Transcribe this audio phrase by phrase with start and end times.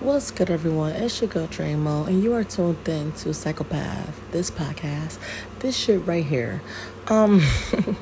[0.00, 0.92] What's good, everyone?
[0.92, 5.18] It's your girl Dramo, and you are tuned in to Psychopath, this podcast,
[5.60, 6.60] this shit right here.
[7.08, 7.40] Um,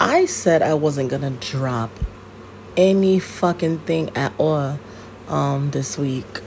[0.00, 1.90] I said I wasn't gonna drop
[2.78, 4.78] any fucking thing at all
[5.28, 6.40] um, this week.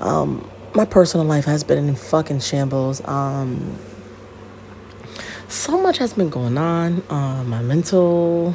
[0.00, 3.02] Um, my personal life has been in fucking shambles.
[3.08, 3.78] Um,
[5.48, 7.02] so much has been going on.
[7.08, 8.54] Uh, my mental,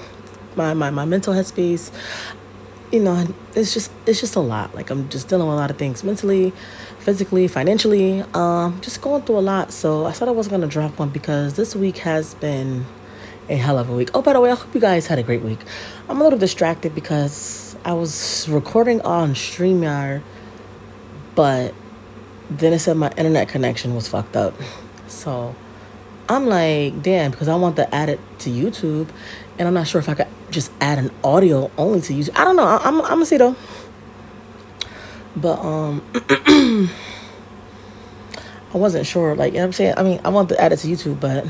[0.55, 1.91] my, my my mental headspace
[2.93, 3.25] you know,
[3.55, 4.75] it's just it's just a lot.
[4.75, 6.53] Like I'm just dealing with a lot of things mentally,
[6.99, 8.21] physically, financially.
[8.35, 9.73] Um, just going through a lot.
[9.73, 12.85] So I said I wasn't gonna drop one because this week has been
[13.49, 14.11] a hell of a week.
[14.13, 15.57] Oh, by the way, I hope you guys had a great week.
[16.07, 20.21] I'm a little distracted because I was recording on StreamYard,
[21.33, 21.73] but
[22.51, 24.53] then it said my internet connection was fucked up.
[25.07, 25.55] So
[26.29, 29.09] I'm like, damn, because I want to add it to YouTube,
[29.57, 32.35] and I'm not sure if I could just add an audio only to YouTube.
[32.35, 32.63] I don't know.
[32.63, 33.55] I, am I'm gonna see though.
[35.35, 36.03] But um,
[38.73, 39.35] I wasn't sure.
[39.35, 41.19] Like you know what I'm saying, I mean, I want to add it to YouTube,
[41.19, 41.45] but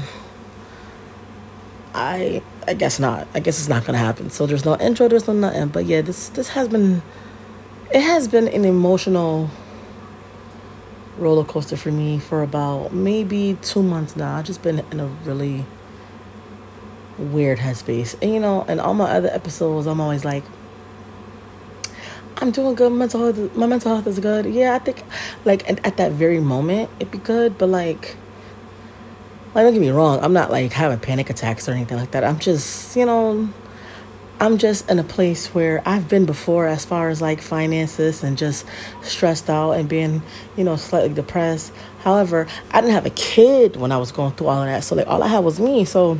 [1.94, 3.28] I I guess not.
[3.33, 4.30] I guess it's not gonna happen.
[4.30, 5.08] So there's no intro.
[5.08, 5.67] There's no nothing.
[5.67, 7.02] But yeah, this this has been
[7.91, 9.50] it has been an emotional
[11.17, 14.38] roller coaster for me for about maybe two months now.
[14.38, 15.66] I've just been in a really
[17.17, 18.16] weird headspace.
[18.22, 20.44] And you know, in all my other episodes, I'm always like,
[22.38, 22.92] I'm doing good.
[22.92, 24.45] Mental health, my mental health is good.
[24.45, 25.03] Yeah, I think,
[25.45, 27.58] like at, at that very moment, it'd be good.
[27.58, 28.17] But like,
[29.53, 32.23] like don't get me wrong, I'm not like having panic attacks or anything like that.
[32.23, 33.50] I'm just, you know,
[34.39, 38.38] I'm just in a place where I've been before as far as like finances and
[38.38, 38.66] just
[39.02, 40.22] stressed out and being,
[40.58, 41.72] you know, slightly depressed.
[42.00, 44.84] However, I didn't have a kid when I was going through all of that.
[44.84, 45.86] So like all I had was me.
[45.86, 46.19] So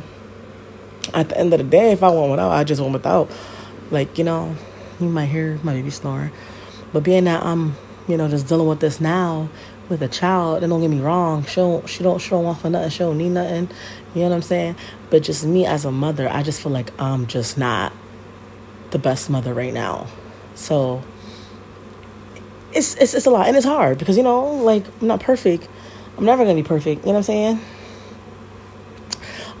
[1.14, 3.30] at the end of the day, if I want without, I just want without.
[3.90, 4.56] Like, you know,
[5.00, 6.32] you might hear my baby snoring.
[6.92, 7.76] But being that I'm,
[8.08, 9.48] you know, just dealing with this now
[9.88, 12.70] with a child, and don't get me wrong, she don't she don't show off for
[12.70, 13.68] nothing, she don't need nothing.
[14.14, 14.76] You know what I'm saying?
[15.10, 17.92] But just me as a mother, I just feel like I'm just not
[18.90, 20.06] the best mother right now.
[20.54, 21.02] So
[22.72, 25.68] it's it's it's a lot and it's hard because you know, like I'm not perfect.
[26.16, 27.60] I'm never gonna be perfect, you know what I'm saying?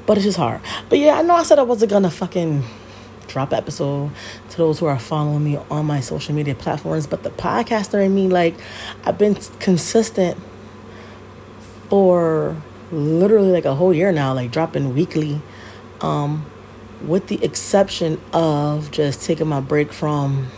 [0.06, 0.60] But it's just hard.
[0.88, 2.62] But yeah, I know I said I wasn't gonna fucking
[3.26, 4.10] drop episode
[4.50, 7.06] to those who are following me on my social media platforms.
[7.06, 8.54] But the podcaster in me, like,
[9.04, 10.38] I've been consistent
[11.88, 12.56] for
[12.92, 15.40] literally like a whole year now, like dropping weekly.
[16.00, 16.46] Um,
[17.06, 20.48] with the exception of just taking my break from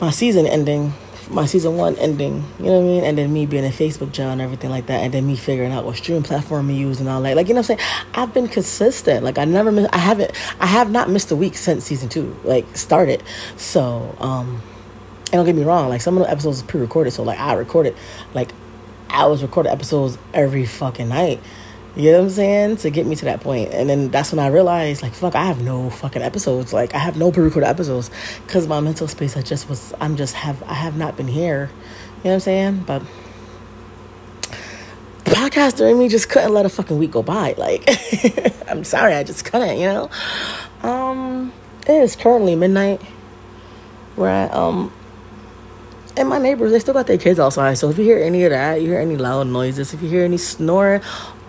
[0.00, 0.92] my season ending,
[1.32, 3.04] my season one ending, you know what I mean?
[3.04, 5.72] And then me being a Facebook jail and everything like that, and then me figuring
[5.72, 7.36] out what streaming platform to use and all that.
[7.36, 8.06] Like, you know what I'm saying?
[8.14, 9.24] I've been consistent.
[9.24, 12.36] Like, I never miss, I haven't, I have not missed a week since season two,
[12.44, 13.22] like, started.
[13.56, 14.62] So, um,
[15.26, 17.12] and don't get me wrong, like, some of the episodes pre recorded.
[17.12, 17.96] So, like, I recorded,
[18.34, 18.52] like,
[19.08, 21.40] I was recording episodes every fucking night.
[21.94, 22.76] You know what I'm saying?
[22.78, 23.70] To get me to that point.
[23.72, 26.72] And then that's when I realized, like, fuck, I have no fucking episodes.
[26.72, 28.10] Like, I have no pre-recorded episodes
[28.46, 31.70] because my mental space, I just was, I'm just have, I have not been here.
[31.70, 32.84] You know what I'm saying?
[32.86, 33.02] But
[35.24, 37.54] the podcaster in me just couldn't let a fucking week go by.
[37.58, 37.84] Like,
[38.68, 40.10] I'm sorry, I just couldn't, you know?
[40.82, 41.52] Um,
[41.86, 43.02] it is currently midnight
[44.16, 44.92] where I, um,
[46.16, 47.74] and my neighbors, they still got their kids outside.
[47.74, 50.24] So if you hear any of that, you hear any loud noises, if you hear
[50.24, 51.02] any snoring,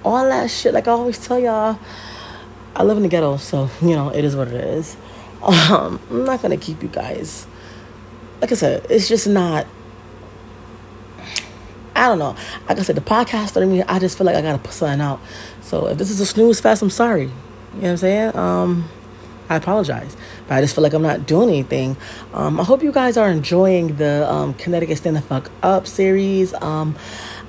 [0.03, 0.73] all that shit.
[0.73, 1.79] Like I always tell y'all,
[2.75, 4.97] I live in the ghetto, so you know it is what it is.
[5.43, 7.45] Um, I'm not gonna keep you guys.
[8.39, 9.67] Like I said, it's just not.
[11.95, 12.37] I don't know.
[12.69, 13.61] Like I said, the podcast.
[13.61, 15.19] I mean, I just feel like I gotta put something out.
[15.59, 17.23] So if this is a snooze fest, I'm sorry.
[17.23, 18.37] You know what I'm saying?
[18.37, 18.89] Um,
[19.49, 20.15] I apologize,
[20.47, 21.97] but I just feel like I'm not doing anything.
[22.33, 26.53] Um, I hope you guys are enjoying the um, Connecticut Stand the Fuck Up series.
[26.55, 26.95] Um,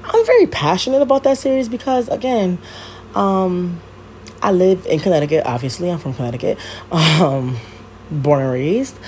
[0.07, 2.59] I'm very passionate about that series because again,
[3.15, 3.81] um,
[4.43, 5.45] I live in Connecticut.
[5.47, 6.59] Obviously, I'm from Connecticut,
[6.93, 7.57] um,
[8.11, 8.99] born and raised.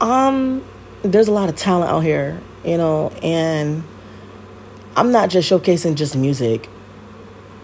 [0.00, 0.62] Um,
[1.02, 3.82] there's a lot of talent out here, you know, and
[4.96, 6.68] I'm not just showcasing just music,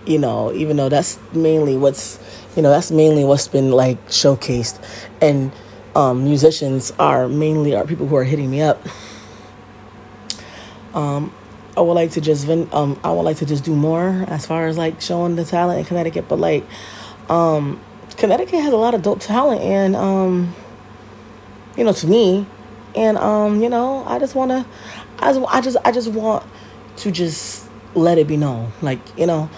[0.06, 2.18] you know, even though that's mainly what's,
[2.56, 4.82] you know, that's mainly what's been like showcased,
[5.20, 5.52] and
[5.94, 8.82] um, musicians are mainly are people who are hitting me up.
[10.94, 11.34] Um,
[11.76, 14.66] I would like to just um I would like to just do more as far
[14.66, 16.64] as like showing the talent in Connecticut, but like
[17.28, 17.80] um
[18.16, 20.54] Connecticut has a lot of dope talent and um
[21.76, 22.46] you know to me
[22.94, 24.66] and um you know I just want to
[25.18, 26.44] I just, I just I just want
[26.98, 28.72] to just let it be known.
[28.80, 29.50] Like you know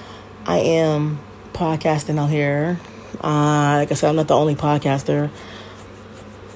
[0.44, 1.20] I am
[1.52, 2.80] podcasting out here.
[3.22, 5.30] Uh like I said I'm not the only podcaster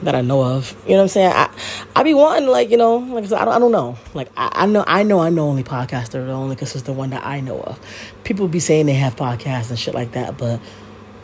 [0.03, 0.75] that I know of.
[0.85, 1.33] You know what I'm saying?
[1.33, 1.51] I
[1.95, 4.31] I be wanting like you know like I said I don't, I don't know like
[4.37, 7.11] I, I know I know I'm the only podcaster the only because it's the one
[7.11, 7.79] that I know of.
[8.25, 10.61] People be saying they have podcasts and shit like that, but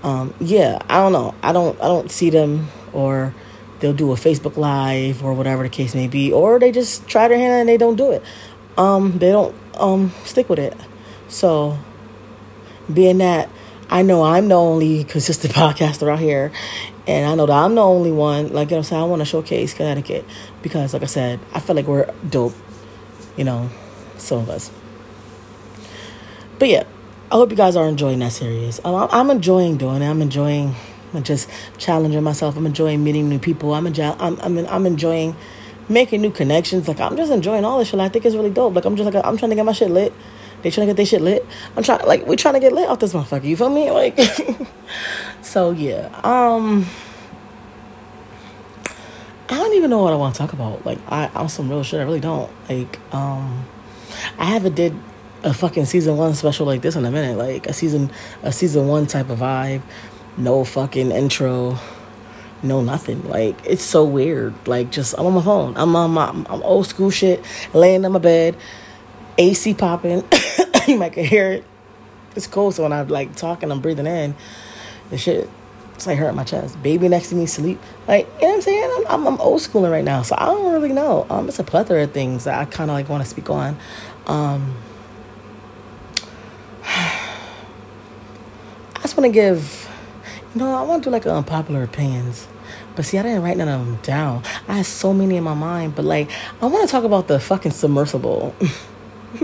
[0.02, 1.34] um, yeah, I don't know.
[1.42, 3.34] I don't I don't see them or
[3.80, 7.28] they'll do a Facebook live or whatever the case may be, or they just try
[7.28, 8.22] their hand and they don't do it.
[8.76, 10.76] Um, they don't um stick with it.
[11.28, 11.78] So
[12.92, 13.48] being that
[13.90, 16.52] I know I'm the only consistent podcaster out here,
[17.08, 18.52] and I know that I'm the only one.
[18.52, 20.26] Like you know, I'm saying I want to showcase Connecticut
[20.62, 22.54] because, like I said, I feel like we're dope.
[23.36, 23.70] You know,
[24.18, 24.70] some of us.
[26.58, 26.84] But yeah,
[27.32, 28.78] I hope you guys are enjoying that series.
[28.84, 30.08] I'm, I'm enjoying doing it.
[30.08, 30.74] I'm enjoying
[31.22, 32.56] just challenging myself.
[32.58, 33.72] I'm enjoying meeting new people.
[33.74, 34.14] I'm enjoying.
[34.18, 35.34] I'm, I'm I'm enjoying
[35.88, 36.88] making new connections.
[36.88, 38.00] Like I'm just enjoying all this shit.
[38.00, 38.74] I think it's really dope.
[38.74, 40.12] Like I'm just like I'm trying to get my shit lit.
[40.62, 41.46] They trying to get their shit lit.
[41.76, 43.44] I'm trying like we trying to get lit off this motherfucker.
[43.44, 43.90] You feel me?
[43.98, 44.18] Like
[45.42, 46.08] so yeah.
[46.24, 46.86] Um
[49.50, 50.84] I don't even know what I want to talk about.
[50.84, 52.00] Like I on some real shit.
[52.00, 52.50] I really don't.
[52.68, 53.66] Like um
[54.38, 54.94] I haven't did
[55.42, 57.38] a fucking season one special like this in a minute.
[57.38, 58.10] Like a season
[58.42, 59.82] a season one type of vibe.
[60.36, 61.78] No fucking intro.
[62.62, 63.28] No nothing.
[63.28, 64.54] Like it's so weird.
[64.66, 65.76] Like just I'm on my phone.
[65.76, 67.44] I'm on my I'm old school shit.
[67.72, 68.56] Laying on my bed.
[69.38, 70.24] AC popping.
[70.88, 71.64] you might can hear it.
[72.36, 72.72] It's cool.
[72.72, 74.34] So when I'm like talking, I'm breathing in.
[75.10, 75.48] The shit,
[75.94, 76.80] it's like hurt my chest.
[76.82, 77.80] Baby next to me, sleep.
[78.06, 78.90] Like you know what I'm saying?
[78.96, 81.26] I'm, I'm, I'm old schooling right now, so I don't really know.
[81.30, 83.76] Um, it's a plethora of things that I kind of like want to speak on.
[84.26, 84.76] Um,
[86.84, 87.30] I
[89.02, 89.88] just want to give.
[90.54, 92.48] You know, I want to do like unpopular opinions.
[92.96, 94.42] But see, I didn't write none of them down.
[94.66, 95.94] I had so many in my mind.
[95.94, 96.30] But like,
[96.60, 98.54] I want to talk about the fucking submersible.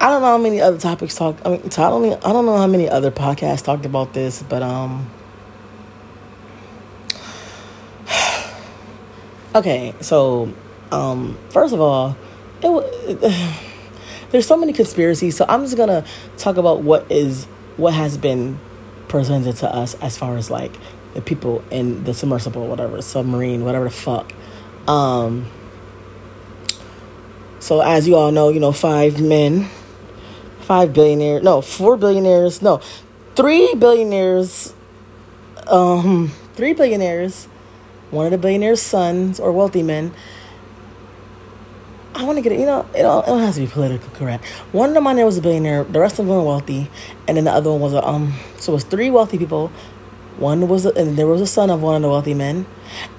[0.00, 1.38] I don't know how many other topics talk.
[1.44, 2.24] I mean, I don't.
[2.24, 5.10] I don't know how many other podcasts talked about this, but um.
[9.54, 10.52] Okay, so
[10.90, 12.16] um, first of all,
[12.60, 12.68] it,
[13.22, 13.60] it
[14.30, 15.36] there's so many conspiracies.
[15.36, 16.04] So I'm just gonna
[16.36, 17.44] talk about what is
[17.76, 18.58] what has been
[19.08, 20.72] presented to us as far as like
[21.14, 24.32] the people in the submersible, whatever, submarine, whatever the fuck.
[24.88, 25.46] Um,
[27.64, 29.70] so as you all know, you know, five men,
[30.60, 32.82] five billionaires, no, four billionaires, no,
[33.36, 34.74] three billionaires,
[35.68, 37.46] um, three billionaires,
[38.10, 40.12] one of the billionaires' sons or wealthy men.
[42.14, 44.14] I want to get it, you know, it, all, it don't have to be politically
[44.14, 44.44] correct.
[44.72, 46.90] One of the men was a billionaire, the rest of them were wealthy,
[47.26, 49.68] and then the other one was a, um, so it was three wealthy people.
[50.36, 52.66] One was, a, and there was a son of one of the wealthy men,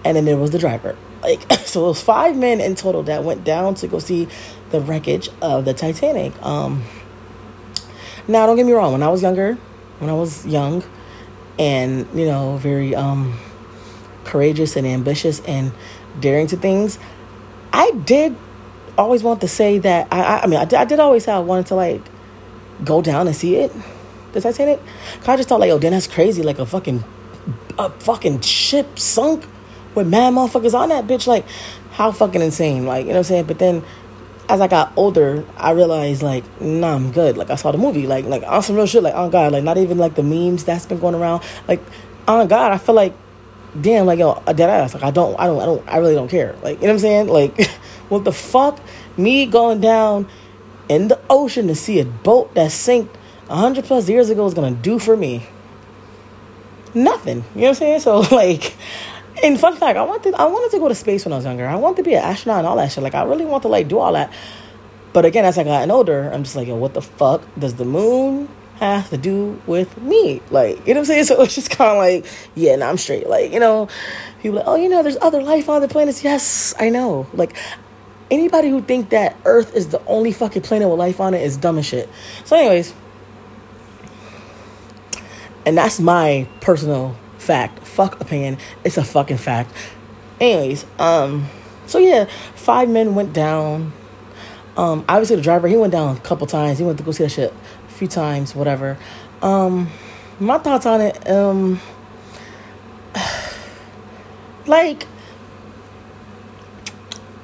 [0.03, 0.95] and then there was the driver.
[1.21, 4.27] Like so, was five men in total that went down to go see
[4.71, 6.33] the wreckage of the Titanic.
[6.43, 6.83] Um,
[8.27, 8.91] now, don't get me wrong.
[8.91, 9.55] When I was younger,
[9.99, 10.83] when I was young,
[11.59, 13.37] and you know, very um,
[14.23, 15.71] courageous and ambitious and
[16.19, 16.99] daring to things,
[17.71, 18.35] I did
[18.97, 20.07] always want to say that.
[20.11, 22.01] I, I mean, I did, I did always say I wanted to like
[22.83, 23.71] go down and see it,
[24.33, 24.81] the Titanic.
[25.27, 26.43] I just thought like, oh, then that's crazy.
[26.43, 27.03] Like a fucking,
[27.77, 29.45] a fucking ship sunk
[29.95, 31.27] with mad motherfuckers on that bitch.
[31.27, 31.45] Like,
[31.91, 32.85] how fucking insane.
[32.85, 33.45] Like, you know what I'm saying?
[33.45, 33.83] But then
[34.49, 37.37] as I got older, I realized like, nah, I'm good.
[37.37, 39.03] Like I saw the movie, like like on some real shit.
[39.03, 41.43] Like oh god, like not even like the memes that's been going around.
[41.67, 41.81] Like
[42.27, 43.13] oh god, I feel like
[43.79, 44.93] damn, like yo, a dead ass.
[44.93, 46.55] Like I don't, I don't, I don't, I really don't care.
[46.61, 47.27] Like you know what I'm saying?
[47.27, 47.67] Like
[48.09, 48.79] what the fuck?
[49.17, 50.27] Me going down
[50.89, 53.09] in the ocean to see a boat that sank
[53.49, 55.47] hundred plus years ago is gonna do for me?
[56.93, 57.43] Nothing.
[57.55, 57.99] You know what I'm saying?
[58.01, 58.75] So like
[59.45, 61.67] and fun fact, I wanted I wanted to go to space when I was younger.
[61.67, 63.03] I wanted to be an astronaut and all that shit.
[63.03, 64.33] Like I really want to like do all that.
[65.13, 67.85] But again, as I got older, I'm just like, yo, what the fuck does the
[67.85, 68.49] moon
[68.79, 70.41] have to do with me?
[70.49, 71.25] Like, you know what I'm saying?
[71.25, 72.25] So it's just kind of like,
[72.55, 73.27] yeah, nah, I'm straight.
[73.27, 73.87] Like, you know,
[74.41, 76.23] people like, oh, you know, there's other life on other planets.
[76.23, 77.27] Yes, I know.
[77.33, 77.55] Like,
[78.29, 81.55] anybody who think that Earth is the only fucking planet with life on it is
[81.55, 82.09] dumb as shit.
[82.43, 82.93] So, anyways,
[85.65, 87.85] and that's my personal fact.
[87.85, 88.57] Fuck opinion.
[88.83, 89.71] It's a fucking fact.
[90.39, 91.47] Anyways, um,
[91.85, 92.25] so yeah,
[92.55, 93.93] five men went down.
[94.75, 96.79] Um, obviously the driver he went down a couple times.
[96.79, 97.53] He went to go see that shit
[97.87, 98.97] a few times, whatever.
[99.41, 99.89] Um,
[100.39, 101.79] my thoughts on it, um,
[104.65, 105.07] like,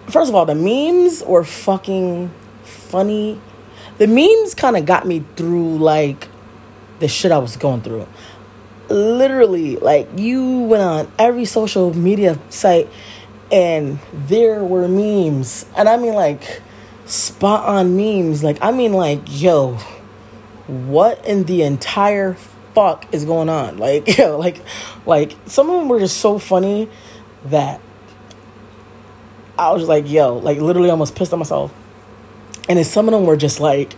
[0.08, 2.32] first of all, the memes were fucking
[2.64, 3.40] funny.
[3.98, 6.28] The memes kind of got me through like
[7.00, 8.08] the shit I was going through
[8.92, 12.88] literally like you went on every social media site
[13.52, 16.62] and there were memes and i mean like
[17.06, 19.78] spot on memes like i mean like yo
[20.68, 22.36] what in the entire
[22.74, 23.78] fuck is going on?
[23.82, 24.62] Like, yo like,
[25.06, 26.90] like some of them were just so funny
[27.46, 27.82] that
[29.58, 31.74] I was like, yo, like literally almost pissed at myself.
[32.70, 33.94] And then some of them were just like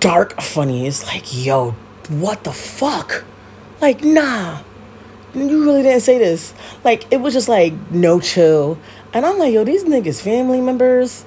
[0.00, 0.86] dark funny.
[0.86, 1.72] It's like, yo,
[2.08, 3.24] what the fuck?
[3.80, 4.62] Like, nah,
[5.34, 6.54] you really didn't say this.
[6.84, 8.78] Like, it was just like no chill.
[9.12, 11.24] And I'm like, yo, these niggas family members,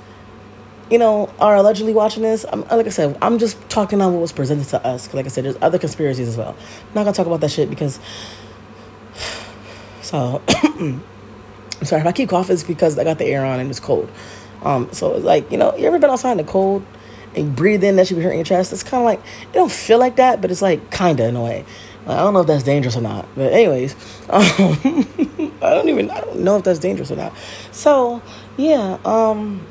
[0.89, 2.45] you know, are allegedly watching this.
[2.51, 5.03] I'm, like I said, I'm just talking on what was presented to us.
[5.03, 6.55] Because, like I said, there's other conspiracies as well.
[6.57, 7.99] I'm not gonna talk about that shit because.
[10.01, 11.03] So, I'm
[11.83, 12.55] sorry if I keep coughing.
[12.55, 14.09] It's because I got the air on and it's cold.
[14.63, 16.83] Um, so it's like you know, you ever been outside in the cold
[17.35, 18.73] and breathe in that should be hurting your chest?
[18.73, 21.43] It's kind of like it don't feel like that, but it's like kinda in a
[21.43, 21.65] way.
[22.17, 23.93] I don't know if that's dangerous or not, but anyways,
[24.29, 24.43] um,
[25.61, 27.33] I don't even I don't know if that's dangerous or not.
[27.71, 28.21] So
[28.57, 29.65] yeah, um,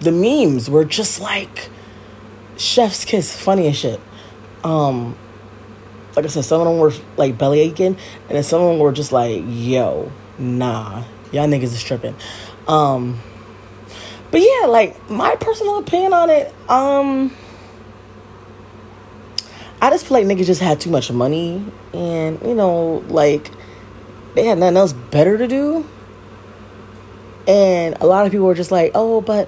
[0.00, 1.70] the memes were just like
[2.56, 4.00] chef's kiss, funny as shit.
[4.62, 5.16] Um,
[6.16, 7.96] like I said, some of them were like belly aching,
[8.28, 12.14] and then some of them were just like, "Yo, nah, y'all niggas is tripping."
[12.68, 13.20] Um,
[14.30, 17.32] but yeah, like my personal opinion on it, um
[19.84, 21.62] I just feel like niggas just had too much money
[21.92, 23.50] and, you know, like
[24.34, 25.86] they had nothing else better to do.
[27.46, 29.46] And a lot of people were just like, oh, but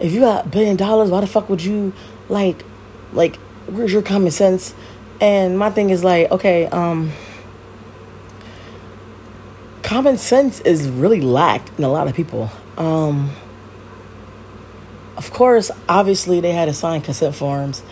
[0.00, 1.92] if you got a billion dollars, why the fuck would you
[2.28, 2.64] like
[3.12, 3.36] like
[3.68, 4.74] where's your common sense?
[5.20, 7.12] And my thing is like, okay, um
[9.84, 12.50] common sense is really lacked in a lot of people.
[12.76, 13.30] Um
[15.16, 17.84] of course, obviously they had to sign consent forms.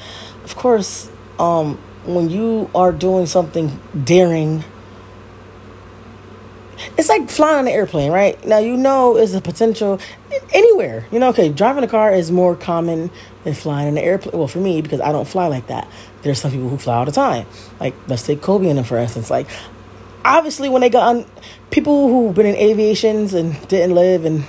[0.42, 4.64] Of course, um, when you are doing something daring,
[6.96, 8.42] it's like flying on an airplane, right?
[8.46, 9.98] Now you know it's a potential
[10.52, 11.06] anywhere.
[11.10, 13.10] You know, okay, driving a car is more common
[13.44, 14.36] than flying in an airplane.
[14.38, 15.88] Well, for me, because I don't fly like that.
[16.22, 17.46] There's some people who fly all the time.
[17.80, 19.30] Like let's take Kobe and for instance.
[19.30, 19.48] Like
[20.24, 21.24] obviously when they got on
[21.70, 24.44] people who've been in aviations and didn't live in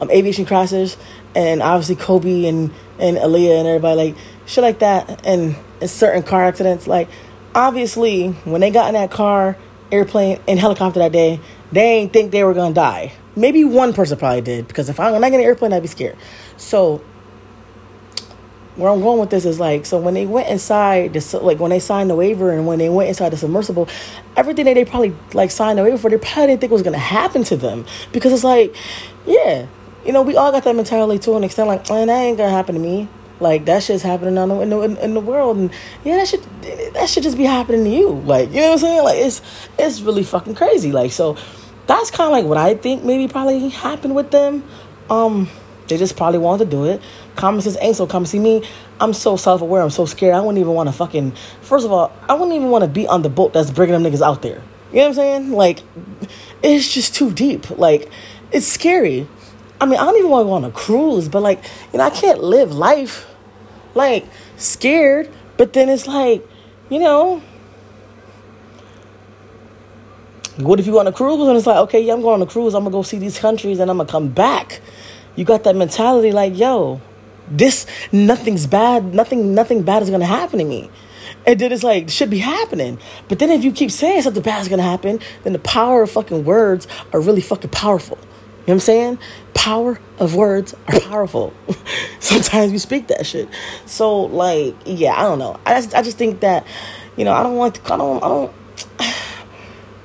[0.00, 0.96] um, aviation crashes,
[1.34, 6.22] and obviously Kobe and and Aaliyah and everybody like shit like that, and in certain
[6.22, 6.86] car accidents.
[6.86, 7.08] Like,
[7.54, 9.56] obviously, when they got in that car,
[9.90, 13.12] airplane, and helicopter that day, they ain't think they were gonna die.
[13.36, 15.88] Maybe one person probably did because if I when not in an airplane, I'd be
[15.88, 16.16] scared.
[16.56, 17.02] So
[18.76, 21.70] where I'm going with this is like, so when they went inside, the, like when
[21.70, 23.88] they signed the waiver and when they went inside the submersible,
[24.36, 26.98] everything that they probably like signed the waiver for, they probably didn't think was gonna
[26.98, 28.74] happen to them because it's like,
[29.26, 29.66] yeah,
[30.06, 32.50] you know, we all got that mentality to an extent, like, man, that ain't gonna
[32.50, 33.08] happen to me.
[33.42, 35.70] Like that shit's happening on in the in the world, and
[36.04, 36.44] yeah, that should
[36.94, 38.10] that should just be happening to you.
[38.10, 39.04] Like you know what I'm saying?
[39.04, 39.42] Like it's
[39.78, 40.92] it's really fucking crazy.
[40.92, 41.36] Like so,
[41.86, 44.64] that's kind of like what I think maybe probably happened with them.
[45.10, 45.48] Um,
[45.88, 47.02] they just probably wanted to do it.
[47.36, 48.26] Common sense ain't so common.
[48.26, 48.64] See me,
[49.00, 49.82] I'm so self aware.
[49.82, 50.34] I'm so scared.
[50.34, 51.32] I wouldn't even want to fucking.
[51.62, 54.10] First of all, I wouldn't even want to be on the boat that's bringing them
[54.10, 54.62] niggas out there.
[54.92, 55.52] You know what I'm saying?
[55.52, 55.80] Like,
[56.62, 57.70] it's just too deep.
[57.70, 58.10] Like,
[58.52, 59.26] it's scary.
[59.80, 62.04] I mean, I don't even want to go on a cruise, but like, you know,
[62.04, 63.26] I can't live life
[63.94, 66.46] like scared, but then it's like,
[66.88, 67.42] you know,
[70.56, 72.46] what if you go on a cruise and it's like, okay, yeah, I'm going on
[72.46, 74.80] a cruise, I'm gonna go see these countries and I'm gonna come back.
[75.34, 77.00] You got that mentality like, yo,
[77.48, 80.90] this nothing's bad, nothing, nothing bad is gonna happen to me.
[81.46, 82.98] And then it's like, should be happening.
[83.28, 86.10] But then if you keep saying something bad is gonna happen, then the power of
[86.10, 88.18] fucking words are really fucking powerful.
[88.62, 89.18] Know what I'm saying?
[89.54, 91.52] Power of words are powerful.
[92.20, 93.48] Sometimes you speak that shit.
[93.86, 95.58] So like, yeah, I don't know.
[95.66, 96.64] I just, I just think that,
[97.16, 98.52] you know, I don't want to, I don't, I don't.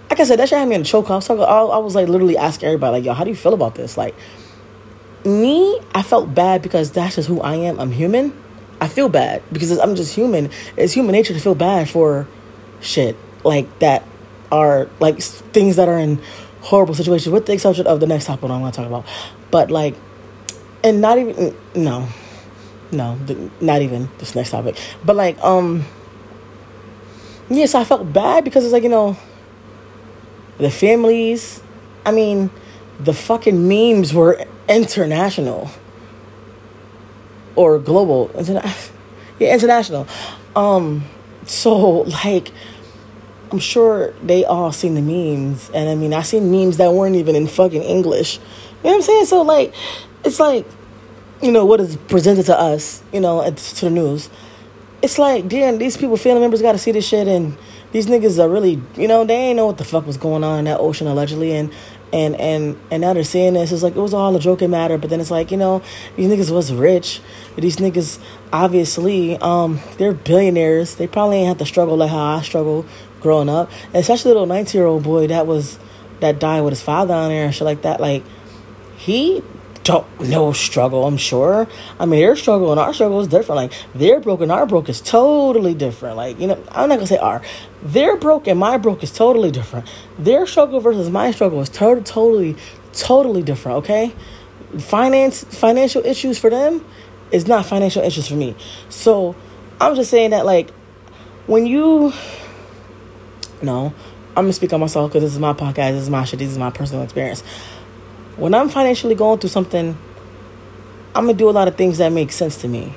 [0.09, 1.09] Like I said, that shit had me in a choke.
[1.11, 3.35] I was talking, I, I was like literally asking everybody, like, yo, how do you
[3.35, 3.97] feel about this?
[3.97, 4.15] Like,
[5.25, 7.77] me, I felt bad because that's just who I am.
[7.77, 8.31] I'm human.
[8.79, 10.49] I feel bad because I'm just human.
[10.77, 12.25] It's human nature to feel bad for
[12.79, 14.07] shit like that
[14.51, 16.21] are like things that are in
[16.67, 19.05] horrible situation, with the exception of the next topic I'm going to talk about.
[19.51, 19.95] But like,
[20.83, 22.07] and not even no,
[22.91, 23.17] no,
[23.61, 24.77] not even this next topic.
[25.05, 25.85] But like, um,
[27.49, 29.15] yes, yeah, so I felt bad because it's like you know,
[30.57, 31.61] the families.
[32.05, 32.49] I mean,
[32.99, 35.69] the fucking memes were international
[37.55, 38.29] or global.
[39.39, 40.05] yeah, international.
[40.53, 41.05] Um,
[41.45, 41.71] so
[42.25, 42.51] like
[43.51, 45.69] I'm sure they all seen the memes.
[45.71, 48.37] And I mean, I seen memes that weren't even in fucking English.
[48.37, 48.43] You
[48.83, 49.25] know what I'm saying?
[49.25, 49.73] So, like,
[50.23, 50.65] it's like,
[51.41, 54.29] you know, what is presented to us, you know, to the news.
[55.01, 57.27] It's like, damn, these people, family members got to see this shit.
[57.27, 57.57] And
[57.91, 60.59] these niggas are really, you know, they ain't know what the fuck was going on
[60.59, 61.73] in that ocean allegedly, and
[62.13, 63.71] and and and now they're seeing this.
[63.71, 65.81] It's like it was all a joking matter, but then it's like you know,
[66.15, 67.21] these niggas was rich.
[67.55, 68.19] These niggas
[68.51, 70.95] obviously, um, they're billionaires.
[70.95, 72.85] They probably ain't have to struggle like how I struggle
[73.19, 75.79] growing up, especially the little nineteen year old boy that was
[76.19, 77.99] that died with his father on there and shit like that.
[77.99, 78.23] Like
[78.97, 79.43] he
[79.87, 81.65] don't know struggle, I'm sure.
[81.97, 83.55] I mean, their struggle and our struggle is different.
[83.55, 86.17] Like, their broke and our broke is totally different.
[86.17, 87.41] Like, you know, I'm not gonna say our.
[87.81, 89.89] Their broke and my broke is totally different.
[90.19, 92.57] Their struggle versus my struggle is to- totally,
[92.91, 94.13] totally different, okay?
[94.77, 96.83] Finance, financial issues for them
[97.31, 98.57] is not financial issues for me.
[98.89, 99.37] So,
[99.79, 100.71] I'm just saying that, like,
[101.45, 102.11] when you,
[103.61, 103.93] no,
[104.29, 106.49] I'm gonna speak on myself because this is my podcast, this is my shit, this
[106.49, 107.43] is my personal experience
[108.37, 109.97] when I'm financially going through something,
[111.15, 112.93] I'm gonna do a lot of things that make sense to me.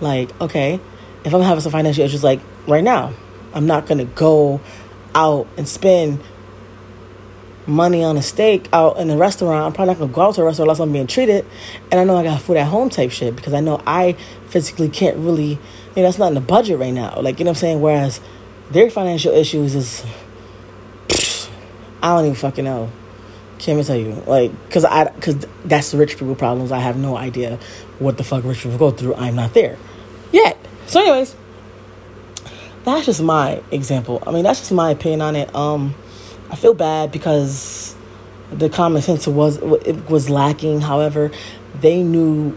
[0.00, 0.80] Like, okay,
[1.24, 3.14] if I'm having some financial issues, like right now,
[3.54, 4.60] I'm not gonna go
[5.14, 6.20] out and spend
[7.66, 9.64] money on a steak out in a restaurant.
[9.64, 11.46] I'm probably not gonna go out to a restaurant unless I'm being treated,
[11.92, 14.14] and I know I got food at home type shit because I know I
[14.48, 15.58] physically can't really, you
[15.96, 17.20] know, that's not in the budget right now.
[17.20, 17.80] Like, you know what I'm saying?
[17.80, 18.20] Whereas
[18.70, 20.04] their financial issues is,
[22.02, 22.90] I don't even fucking know.
[23.58, 26.72] Can't even tell you, like, cause I, cause that's the rich people problems.
[26.72, 27.58] I have no idea
[27.98, 29.14] what the fuck rich people go through.
[29.14, 29.78] I'm not there
[30.32, 30.58] yet.
[30.86, 31.34] So, anyways,
[32.84, 34.22] that's just my example.
[34.26, 35.54] I mean, that's just my opinion on it.
[35.54, 35.94] Um,
[36.50, 37.94] I feel bad because
[38.50, 40.80] the common sense was it was lacking.
[40.80, 41.30] However,
[41.80, 42.50] they knew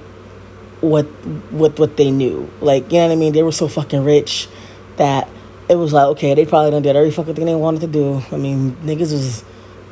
[0.82, 1.06] what
[1.52, 2.50] what what they knew.
[2.60, 3.34] Like, you know what I mean?
[3.34, 4.50] They were so fucking rich
[4.98, 5.30] that
[5.70, 8.24] it was like, okay, they probably done did every fucking thing they wanted to do.
[8.32, 9.44] I mean, niggas was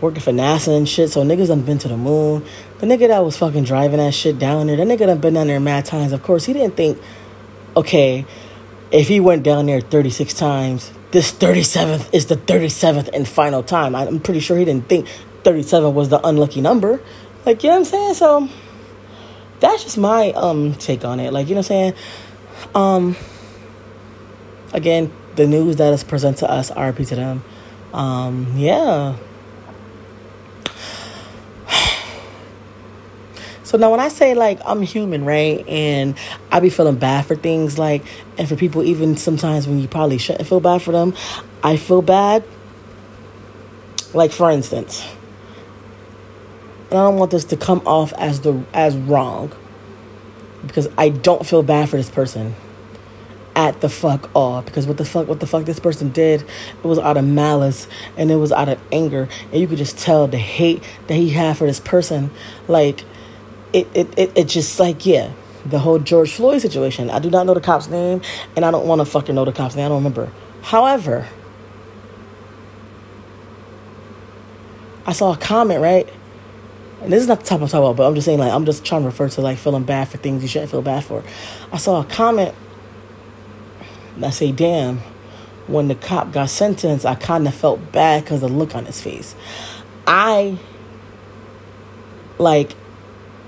[0.02, 1.10] working for NASA and shit.
[1.10, 2.46] So niggas done been to the moon.
[2.80, 5.48] The nigga that was fucking driving that shit down there, that nigga done been down
[5.48, 6.12] there mad times.
[6.12, 7.02] Of course, he didn't think,
[7.76, 8.26] okay,
[8.92, 13.96] if he went down there 36 times, this 37th is the 37th and final time.
[13.96, 15.08] I'm pretty sure he didn't think
[15.44, 17.02] 37 was the unlucky number.
[17.46, 18.14] Like, you know what I'm saying?
[18.16, 18.50] So
[19.60, 21.32] that's just my um take on it.
[21.32, 21.94] Like, you know what I'm saying?
[22.74, 23.16] Um
[24.74, 27.44] again, the news that is presented to us, RP to them.
[27.94, 29.16] Um, yeah.
[33.64, 35.68] So now when I say like I'm human, right?
[35.68, 36.16] And
[36.52, 38.04] I be feeling bad for things like
[38.38, 41.16] and for people even sometimes when you probably shouldn't feel bad for them,
[41.64, 42.44] I feel bad.
[44.14, 45.04] Like for instance,
[46.92, 49.52] and I don't want this to come off as the as wrong
[50.68, 52.56] because I don't feel bad for this person
[53.56, 56.84] at the fuck all because what the fuck what the fuck this person did it
[56.84, 57.88] was out of malice
[58.18, 61.30] and it was out of anger and you could just tell the hate that he
[61.30, 62.30] had for this person
[62.68, 63.06] like
[63.76, 65.34] it, it, it, it just like, yeah,
[65.66, 67.10] the whole George Floyd situation.
[67.10, 68.22] I do not know the cop's name,
[68.56, 69.86] and I don't want to fucking know the cop's name.
[69.86, 70.32] I don't remember.
[70.62, 71.28] However,
[75.06, 76.08] I saw a comment, right?
[77.02, 78.66] And this is not the top I'm talking about, but I'm just saying, like, I'm
[78.66, 81.22] just trying to refer to, like, feeling bad for things you shouldn't feel bad for.
[81.74, 82.56] I saw a comment
[84.18, 85.00] that say, damn,
[85.68, 89.02] when the cop got sentenced, I kind of felt bad because the look on his
[89.02, 89.36] face.
[90.08, 90.58] I,
[92.38, 92.76] like,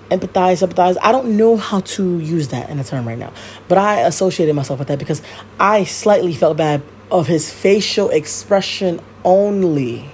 [0.10, 0.97] empathize, empathize.
[1.01, 3.34] I don't know how to use that in a term right now,
[3.67, 5.21] but I associated myself with that because
[5.60, 10.10] I slightly felt bad of his facial expression only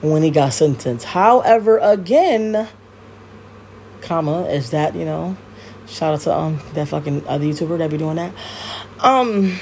[0.00, 1.06] when he got sentenced.
[1.06, 2.68] However, again,
[4.02, 5.36] comma is that you know,
[5.86, 8.32] shout out to um that fucking other YouTuber that be doing that.
[9.04, 9.58] Um.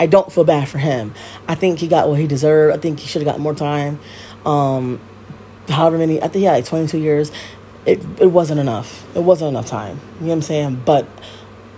[0.00, 1.14] I don't feel bad for him.
[1.46, 2.76] I think he got what he deserved.
[2.76, 4.00] I think he should have got more time.
[4.44, 5.00] Um,
[5.68, 7.30] however many, I think had like 22 years.
[7.86, 9.06] It, it wasn't enough.
[9.16, 10.00] It wasn't enough time.
[10.14, 10.82] You know what I'm saying?
[10.84, 11.06] But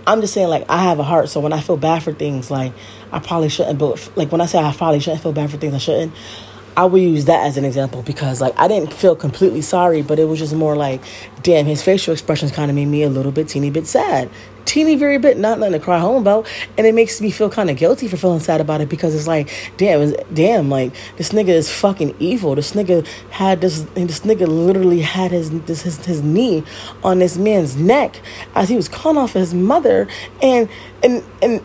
[0.07, 1.29] I'm just saying, like, I have a heart.
[1.29, 2.73] So when I feel bad for things, like,
[3.13, 5.75] I probably shouldn't, but like, when I say I probably shouldn't feel bad for things
[5.75, 6.13] I shouldn't,
[6.77, 10.19] I will use that as an example because, like, I didn't feel completely sorry, but
[10.19, 11.03] it was just more like,
[11.43, 14.31] damn, his facial expressions kind of made me a little bit, teeny bit sad
[14.65, 16.49] teeny very bit, not nothing to cry home about.
[16.77, 19.27] And it makes me feel kind of guilty for feeling sad about it because it's
[19.27, 22.55] like, damn, damn, like this nigga is fucking evil.
[22.55, 26.65] This nigga had this, this nigga literally had his, this, his, his knee
[27.03, 28.21] on this man's neck
[28.55, 30.09] as he was calling off his mother,
[30.43, 30.69] and
[31.03, 31.63] and and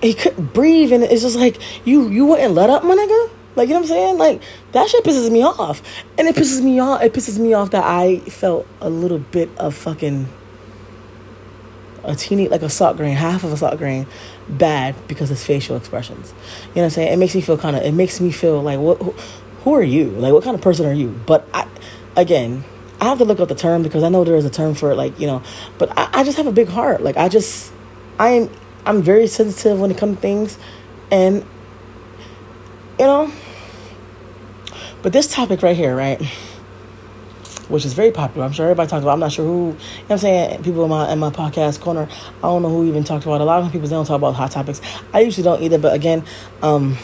[0.00, 3.41] he couldn't breathe, and it's just like you you wouldn't let up, my nigga.
[3.54, 4.18] Like you know what I'm saying?
[4.18, 5.82] Like that shit pisses me off,
[6.16, 7.02] and it pisses me off.
[7.02, 10.28] It pisses me off that I felt a little bit of fucking
[12.04, 14.06] a teeny like a salt grain, half of a salt grain,
[14.48, 16.32] bad because of facial expressions.
[16.32, 17.12] You know what I'm saying?
[17.12, 17.82] It makes me feel kind of.
[17.82, 18.98] It makes me feel like what?
[18.98, 19.14] Who,
[19.64, 20.10] who are you?
[20.10, 21.08] Like what kind of person are you?
[21.26, 21.66] But I,
[22.16, 22.64] again,
[23.00, 24.90] I have to look up the term because I know there is a term for
[24.90, 24.96] it.
[24.96, 25.42] Like you know,
[25.78, 27.02] but I, I just have a big heart.
[27.02, 27.72] Like I just,
[28.18, 28.50] I am.
[28.84, 30.58] I'm very sensitive when it comes to things,
[31.10, 31.44] and
[32.98, 33.32] you know.
[35.02, 36.22] But this topic right here, right,
[37.68, 38.46] which is very popular.
[38.46, 39.14] I'm sure everybody talks about.
[39.14, 39.66] I'm not sure who.
[39.68, 39.78] You know
[40.10, 42.08] I'm saying people in my in my podcast corner.
[42.38, 43.40] I don't know who even talked about.
[43.40, 44.80] A lot of people don't talk about hot topics.
[45.12, 45.78] I usually don't either.
[45.78, 46.24] But again,
[46.62, 46.96] um,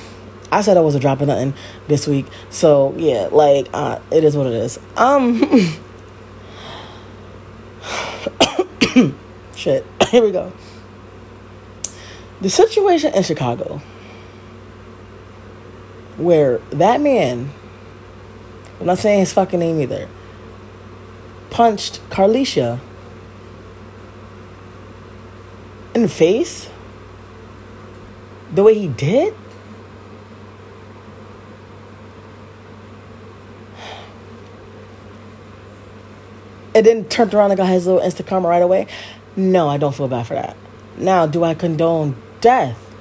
[0.52, 1.54] I said I wasn't dropping nothing
[1.88, 2.26] this week.
[2.50, 4.78] So yeah, like uh, it is what it is.
[4.96, 5.42] Um,
[9.56, 9.84] shit.
[10.10, 10.52] Here we go.
[12.40, 13.82] The situation in Chicago,
[16.18, 17.50] where that man,
[18.80, 20.08] I'm not saying his fucking name either,
[21.50, 22.80] punched Carlishia
[25.94, 26.68] in the face
[28.52, 29.34] the way he did.
[36.74, 38.86] And then turned around and got his little Instagram right away.
[39.34, 40.56] No, I don't feel bad for that.
[40.96, 42.94] Now, do I condone death?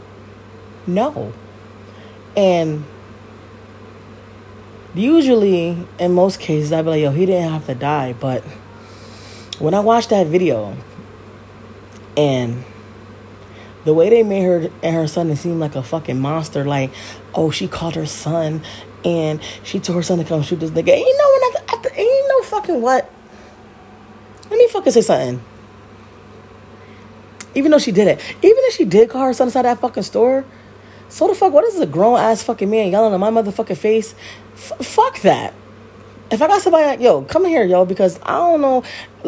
[0.87, 1.33] No.
[2.35, 2.85] And
[4.97, 8.13] usually, in most cases, I'd be like, yo, he didn't have to die.
[8.13, 8.43] But
[9.59, 10.75] when I watched that video
[12.15, 12.63] and
[13.85, 16.91] the way they made her and her son it seem like a fucking monster, like,
[17.33, 18.61] oh, she called her son
[19.05, 20.89] and she told her son to come shoot this nigga.
[20.89, 21.37] Ain't no
[21.97, 23.11] ain't no fucking what?
[24.49, 25.41] Let me fucking say something.
[27.55, 30.03] Even though she did it, even if she did call her son inside that fucking
[30.03, 30.45] store,
[31.09, 34.13] so the fuck, what is a grown ass fucking man yelling in my motherfucking face?
[34.53, 35.53] F- fuck that.
[36.29, 38.83] If I got somebody like, yo, come here, yo, because I don't know.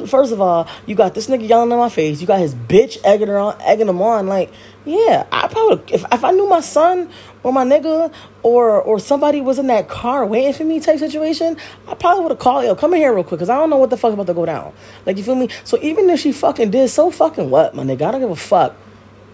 [0.05, 2.19] First of all, you got this nigga yelling in my face.
[2.19, 4.27] You got his bitch egging on, egging him on.
[4.27, 4.51] Like,
[4.83, 7.09] yeah, I probably if if I knew my son
[7.43, 8.11] or my nigga
[8.43, 11.55] or or somebody was in that car waiting for me type situation,
[11.87, 13.77] I probably would have called yo, come in here real quick, cause I don't know
[13.77, 14.73] what the fuck's about to go down.
[15.05, 15.47] Like, you feel me?
[15.63, 18.01] So even if she fucking did, so fucking what, my nigga?
[18.01, 18.75] I don't give a fuck.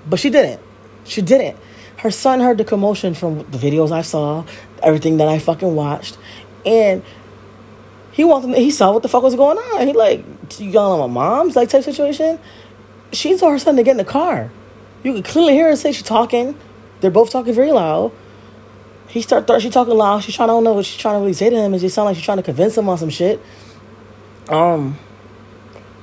[0.08, 0.62] But she didn't.
[1.06, 1.58] She didn't.
[2.06, 4.46] Her son heard the commotion from the videos I saw,
[4.84, 6.20] everything that I fucking watched,
[6.64, 7.02] and
[8.12, 8.56] he wanted.
[8.60, 9.88] He saw what the fuck was going on.
[9.88, 10.24] He like
[10.60, 12.38] you yelling at my mom's like type situation.
[13.12, 14.52] She told her son to get in the car.
[15.02, 16.56] You could clearly hear her say she's talking.
[17.02, 18.12] They're both talking very loud.
[19.08, 20.20] He start she talking loud.
[20.20, 21.74] She's trying to know what she's trying to really say to him.
[21.74, 23.42] It just sound like she's trying to convince him on some shit.
[24.48, 25.00] Um,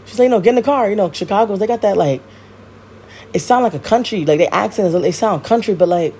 [0.06, 0.90] she's like, you know, get in the car.
[0.90, 2.22] You know, Chicago's they got that like.
[3.32, 4.24] It sound like a country.
[4.24, 6.14] Like their accents, they sound country, but like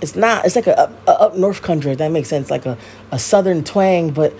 [0.00, 0.44] it's not.
[0.44, 1.92] It's like a up, a up north country.
[1.92, 2.50] If that makes sense.
[2.50, 2.76] Like a
[3.10, 4.34] a southern twang, but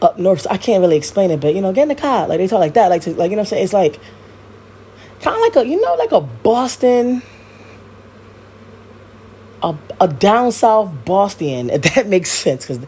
[0.00, 0.46] up north.
[0.50, 2.26] I can't really explain it, but you know, get in the car.
[2.28, 2.88] Like they talk like that.
[2.88, 3.98] Like to, like you know, I'm saying it's like
[5.20, 7.22] kind of like a you know like a Boston.
[9.64, 12.84] A, a down south Boston, if that makes sense, because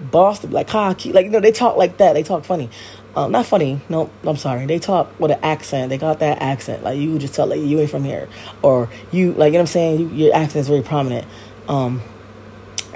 [0.00, 2.14] Boston, like hockey, like you know, they talk like that.
[2.14, 2.70] They talk funny,
[3.16, 3.80] um, not funny.
[3.88, 4.66] No, I'm sorry.
[4.66, 5.90] They talk with an accent.
[5.90, 6.82] They got that accent.
[6.82, 8.28] Like you just tell like you ain't from here,
[8.62, 10.00] or you like you know what I'm saying.
[10.00, 11.26] You, your accent is very prominent.
[11.68, 12.02] Um,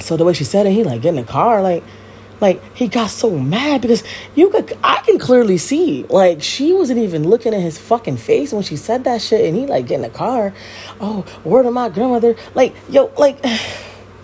[0.00, 1.84] so the way she said it, he like get in the car, like
[2.40, 4.04] like he got so mad because
[4.34, 8.52] you could I can clearly see like she wasn't even looking at his fucking face
[8.52, 10.52] when she said that shit and he like get in the car.
[11.00, 12.36] Oh, word of my grandmother.
[12.54, 13.44] Like, yo, like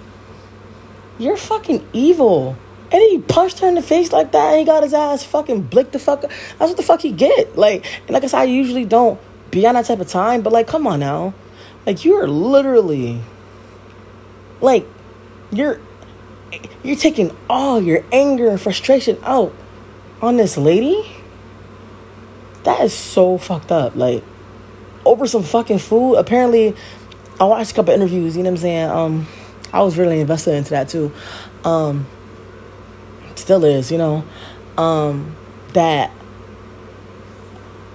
[1.18, 2.56] you're fucking evil.
[2.92, 5.62] And he punched her in the face like that and he got his ass fucking
[5.62, 6.30] blicked the fuck up.
[6.58, 7.56] That's what the fuck he get.
[7.56, 9.20] Like and like I said, I usually don't
[9.50, 11.34] be on that type of time, but like come on now.
[11.86, 13.20] Like you're literally
[14.60, 14.86] like
[15.50, 15.80] you're
[16.82, 19.54] you're taking all your anger and frustration out
[20.24, 21.04] on this lady?
[22.64, 23.94] That is so fucked up.
[23.94, 24.24] Like,
[25.04, 26.14] over some fucking food.
[26.14, 26.74] Apparently,
[27.38, 28.90] I watched a couple interviews, you know what I'm saying?
[28.90, 29.26] Um,
[29.72, 31.12] I was really invested into that too.
[31.64, 32.06] Um,
[33.36, 34.24] still is, you know.
[34.76, 35.36] Um,
[35.74, 36.10] that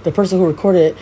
[0.04, 0.96] the person who recorded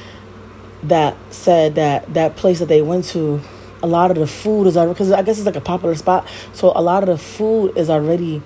[0.83, 3.41] that said that that place that they went to
[3.83, 6.27] a lot of the food is already because I guess it's like a popular spot.
[6.53, 8.41] So a lot of the food is already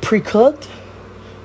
[0.00, 0.68] pre-cooked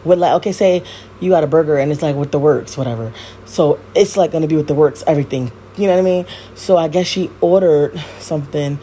[0.03, 0.83] with like okay, say
[1.19, 3.13] you got a burger and it's like with the works, whatever.
[3.45, 5.51] So it's like gonna be with the works, everything.
[5.75, 6.25] You know what I mean?
[6.55, 8.79] So I guess she ordered something,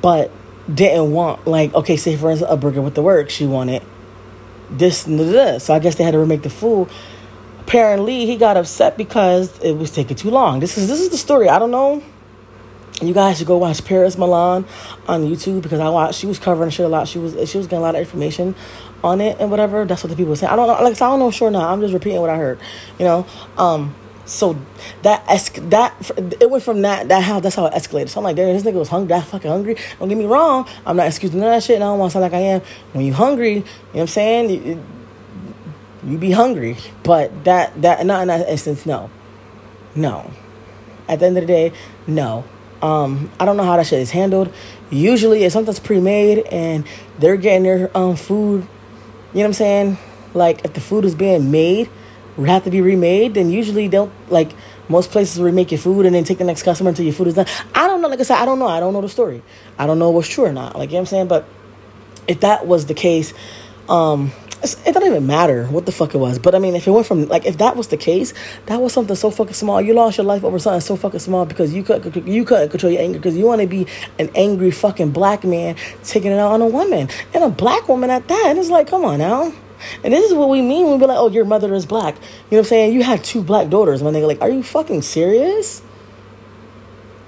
[0.00, 0.30] but
[0.72, 3.82] didn't want like okay, say for instance a burger with the work She wanted
[4.70, 5.04] this.
[5.64, 6.88] So I guess they had to remake the food.
[7.60, 10.60] Apparently, he got upset because it was taking too long.
[10.60, 11.48] This is this is the story.
[11.48, 12.02] I don't know
[13.02, 14.64] you guys should go watch Paris Milan
[15.08, 16.18] on YouTube because I watched.
[16.18, 17.08] She was covering shit a lot.
[17.08, 18.54] She was she was getting a lot of information
[19.02, 19.84] on it and whatever.
[19.84, 20.46] That's what the people say.
[20.46, 20.82] I don't know.
[20.82, 21.68] Like I don't know sure now.
[21.68, 22.58] I'm just repeating what I heard.
[22.98, 23.26] You know.
[23.56, 23.94] Um.
[24.26, 24.56] So
[25.02, 25.92] that esc- that
[26.40, 28.08] it went from that that how that's how it escalated.
[28.08, 29.76] So I'm like, damn, this nigga was hungry, that fucking hungry.
[29.98, 30.66] Don't get me wrong.
[30.86, 31.76] I'm not excusing none of that shit.
[31.76, 32.62] And I don't want to sound like I am.
[32.92, 34.50] When you hungry, you know what I'm saying.
[34.50, 34.84] You,
[36.06, 38.84] you be hungry, but that that not in that instance.
[38.86, 39.10] No,
[39.94, 40.30] no.
[41.08, 41.72] At the end of the day,
[42.06, 42.44] no
[42.82, 44.52] Um, I don't know how that shit is handled.
[44.90, 46.86] Usually, if something's pre-made and
[47.18, 48.62] they're getting their um food,
[49.32, 49.98] you know what I'm saying?
[50.34, 51.88] Like if the food is being made,
[52.36, 54.52] would have to be remade, then usually they'll like
[54.88, 57.34] most places remake your food and then take the next customer until your food is
[57.34, 57.46] done.
[57.74, 58.08] I don't know.
[58.08, 58.68] Like I said, I don't know.
[58.68, 59.42] I don't know the story.
[59.78, 60.76] I don't know what's true or not.
[60.76, 61.46] Like you know what I'm saying, but
[62.26, 63.34] if that was the case,
[63.88, 66.38] um, it doesn't even matter what the fuck it was.
[66.38, 68.32] But I mean, if it went from like if that was the case,
[68.66, 69.80] that was something so fucking small.
[69.80, 72.92] You lost your life over something so fucking small because you couldn't you couldn't control
[72.92, 73.86] your anger because you want to be
[74.18, 78.10] an angry fucking black man taking it out on a woman and a black woman
[78.10, 78.46] at that.
[78.46, 79.52] And it's like, come on now.
[80.02, 82.14] And this is what we mean when we be like, oh, your mother is black.
[82.14, 82.92] You know what I'm saying?
[82.94, 84.02] You have two black daughters.
[84.02, 85.82] When they're like, are you fucking serious?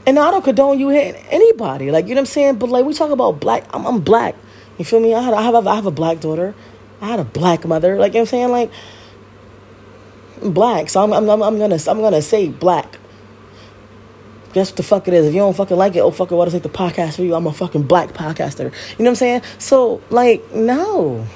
[0.07, 1.91] And I don't condone you hitting anybody.
[1.91, 2.57] Like, you know what I'm saying?
[2.57, 3.67] But like, we talk about black.
[3.75, 4.37] I'm, I'm black.
[4.79, 5.15] You feel me?
[5.15, 6.55] I, had, I, have, I have a black daughter.
[7.01, 7.99] I had a black mother.
[7.99, 8.51] Like, you know what I'm saying?
[8.51, 8.71] Like,
[10.43, 10.89] I'm black.
[10.91, 12.99] So I'm, I'm, I'm, I'm gonna, I'm gonna say black.
[14.53, 15.27] Guess what the fuck it is.
[15.27, 17.23] If you don't fucking like it, oh fuck it, what is it the podcast for
[17.23, 17.35] you?
[17.35, 18.73] I'm a fucking black podcaster.
[18.99, 19.43] You know what I'm saying?
[19.59, 21.27] So like, no.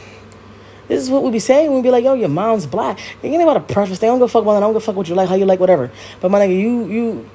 [0.91, 1.73] This is what we be saying.
[1.73, 2.99] We be like, yo, your mom's black.
[3.23, 4.01] You ain't about to preface.
[4.01, 4.57] They don't go fuck about that.
[4.57, 5.89] I don't go fuck what you like, how you like, whatever.
[6.21, 7.31] But my nigga, you, you,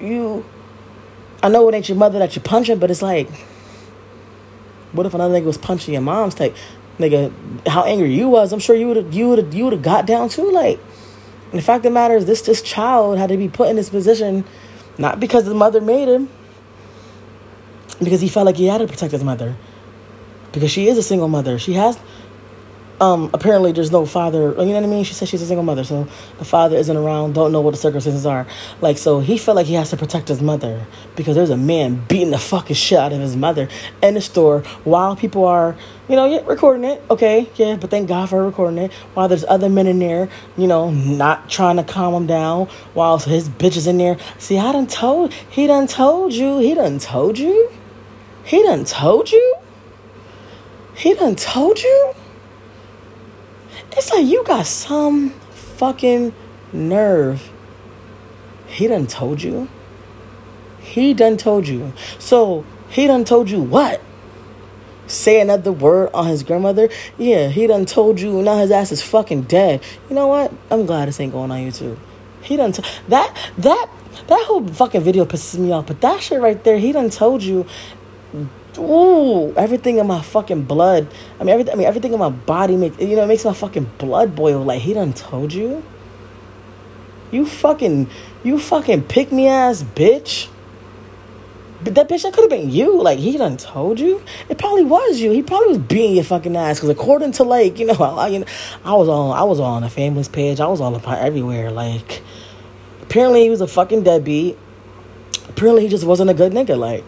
[0.00, 0.44] you.
[1.40, 3.30] I know it ain't your mother that you're punching, but it's like,
[4.90, 6.56] what if another nigga was punching your mom's type?
[6.98, 7.32] Nigga,
[7.68, 10.28] how angry you was, I'm sure you would you would you would have got down
[10.28, 10.50] too.
[10.50, 10.80] Like,
[11.52, 13.76] and the fact of the matter is, this this child had to be put in
[13.76, 14.44] this position,
[14.98, 16.28] not because the mother made him,
[18.00, 19.56] because he felt like he had to protect his mother,
[20.50, 21.60] because she is a single mother.
[21.60, 21.96] She has
[23.00, 24.50] um, apparently there's no father.
[24.50, 25.04] You know what I mean?
[25.04, 26.08] She said she's a single mother, so
[26.38, 27.34] the father isn't around.
[27.34, 28.46] Don't know what the circumstances are.
[28.80, 32.04] Like, so he felt like he has to protect his mother because there's a man
[32.08, 33.68] beating the fucking shit out of his mother
[34.02, 35.76] in the store while people are,
[36.08, 37.02] you know, yeah, recording it.
[37.10, 38.92] Okay, yeah, but thank God for recording it.
[39.14, 42.66] While there's other men in there, you know, not trying to calm him down.
[42.94, 44.18] While his bitch is in there.
[44.38, 46.58] See, I done told he done told you.
[46.58, 47.70] He done told you.
[48.42, 49.56] He done told you.
[50.94, 52.14] He done told you.
[53.98, 56.32] It's like you got some fucking
[56.72, 57.50] nerve.
[58.68, 59.68] He done told you.
[60.78, 61.92] He done told you.
[62.16, 64.00] So he done told you what?
[65.08, 66.88] Say another word on his grandmother?
[67.16, 68.40] Yeah, he done told you.
[68.40, 69.82] Now his ass is fucking dead.
[70.08, 70.52] You know what?
[70.70, 71.98] I'm glad this ain't going on YouTube.
[72.40, 73.88] He done t- that that
[74.28, 75.88] that whole fucking video pisses me off.
[75.88, 77.66] But that shit right there, he done told you
[78.78, 81.08] ooh, everything in my fucking blood.
[81.38, 81.74] I mean, everything.
[81.74, 84.64] I mean, everything in my body makes you know it makes my fucking blood boil.
[84.64, 85.82] Like he done told you.
[87.30, 88.08] You fucking,
[88.42, 90.48] you fucking pick me ass bitch.
[91.84, 93.00] But that bitch, that could have been you.
[93.02, 94.22] Like he done told you.
[94.48, 95.30] It probably was you.
[95.30, 96.80] He probably was beating your fucking ass.
[96.80, 98.46] Cause according to like you know, I, you know,
[98.84, 100.60] I was on, I was on the family's page.
[100.60, 101.70] I was all about everywhere.
[101.70, 102.22] Like
[103.02, 104.58] apparently he was a fucking deadbeat.
[105.48, 106.78] Apparently he just wasn't a good nigga.
[106.78, 107.04] Like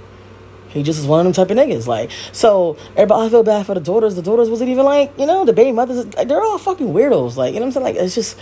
[0.71, 1.87] he just is one of them type of niggas.
[1.87, 4.15] Like, so everybody, I feel bad for the daughters.
[4.15, 6.05] The daughters wasn't even like, you know, the baby mothers.
[6.07, 7.37] They're all fucking weirdos.
[7.37, 7.97] Like, you know what I'm saying?
[7.97, 8.39] Like, it's just.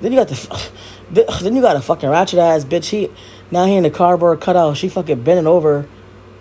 [0.00, 0.70] Then you got the.
[1.42, 2.86] Then you got a fucking ratchet ass bitch.
[2.86, 3.10] He
[3.50, 4.78] now he in the cardboard cutout.
[4.78, 5.86] She fucking bending over,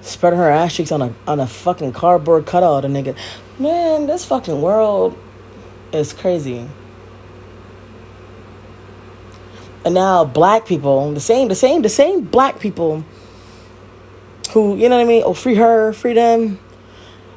[0.02, 2.86] spreading her ass cheeks on a on a fucking cardboard cutout.
[2.86, 3.15] A nigga,
[3.60, 5.17] man, this fucking world
[5.91, 6.67] is crazy.
[9.86, 13.04] And now black people, the same, the same, the same black people
[14.54, 15.24] who, you know what I mean?
[15.26, 16.60] Oh, free her, free them.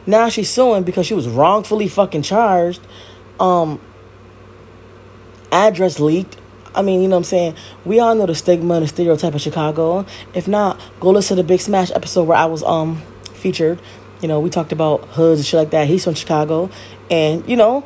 [0.07, 2.81] Now she's suing because she was wrongfully fucking charged.
[3.41, 3.81] Um,
[5.51, 6.37] address leaked.
[6.75, 7.57] I mean, you know what I'm saying?
[7.87, 10.05] We all know the stigma and the stereotype of Chicago.
[10.35, 13.03] If not, go listen to the Big Smash episode where I was um
[13.33, 13.81] featured.
[14.21, 15.89] You know, we talked about hoods and shit like that.
[15.89, 16.71] He's from Chicago.
[17.11, 17.85] And, you know,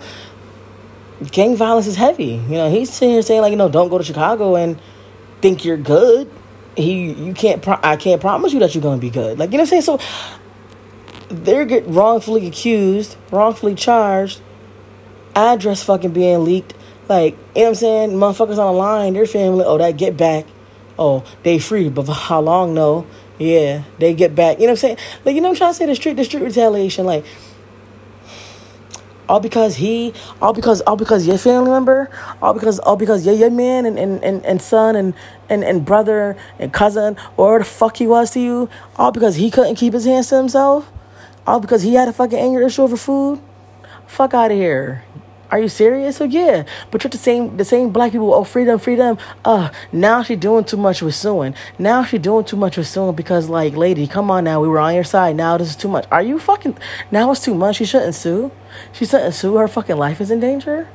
[1.30, 2.34] gang violence is heavy.
[2.48, 4.80] You know, he's sitting here saying, like, you know, don't go to Chicago and
[5.40, 6.30] think you're good
[6.80, 9.38] he you can't pro- I can't promise you that you're gonna be good.
[9.38, 9.98] Like you know what I'm saying?
[9.98, 10.00] So
[11.28, 14.40] they're get wrongfully accused, wrongfully charged,
[15.34, 16.74] address fucking being leaked.
[17.08, 18.10] Like, you know what I'm saying?
[18.10, 20.46] Motherfuckers on the line, their family, oh that get back.
[20.98, 23.06] Oh, they free, but for how long no?
[23.38, 24.58] Yeah, they get back.
[24.58, 24.96] You know what I'm saying?
[25.24, 25.86] Like, you know I'm trying to say?
[25.86, 27.24] The street the street retaliation, like
[29.30, 30.12] all because he,
[30.42, 32.10] all because all because your family member,
[32.42, 35.14] all because all because you're your man and, and, and, and son and,
[35.48, 39.48] and, and brother and cousin, or the fuck he was to you, all because he
[39.48, 40.90] couldn't keep his hands to himself,
[41.46, 43.40] all because he had a fucking anger issue over food.
[44.08, 45.04] Fuck out of here.
[45.50, 46.16] Are you serious?
[46.16, 48.32] So yeah, but you're the same the same black people.
[48.32, 49.18] Oh, freedom, freedom.
[49.44, 51.54] Uh, now she doing too much with suing.
[51.78, 54.60] Now she doing too much with suing because like, lady, come on now.
[54.60, 55.36] We were on your side.
[55.36, 56.06] Now this is too much.
[56.10, 56.78] Are you fucking?
[57.10, 57.76] Now it's too much.
[57.76, 58.52] She shouldn't sue.
[58.92, 59.56] She shouldn't sue.
[59.56, 60.88] Her fucking life is in danger.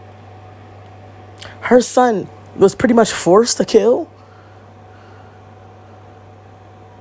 [1.61, 4.09] Her son was pretty much forced to kill.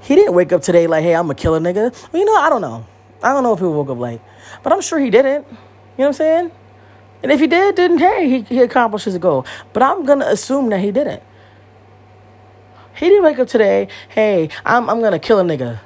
[0.05, 1.95] he didn't wake up today like, hey, I'm a nigga.
[2.13, 2.87] You know, I don't know.
[3.23, 4.21] I don't know if he woke up like,
[4.63, 5.47] but I'm sure he didn't.
[5.47, 5.57] You know
[5.97, 6.53] what I'm saying?
[7.25, 9.47] And if he did, didn't hey, he, he accomplished his goal.
[9.73, 11.23] But I'm gonna assume that he didn't.
[12.97, 15.81] He didn't wake up today, hey, I'm I'm gonna kill a nigga.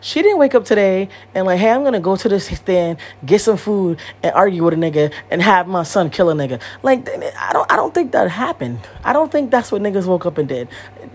[0.00, 3.40] She didn't wake up today and like, hey, I'm gonna go to this stand, get
[3.40, 6.60] some food, and argue with a nigga and have my son kill a nigga.
[6.82, 8.80] Like, I don't, I don't think that happened.
[9.04, 10.68] I don't think that's what niggas woke up and did.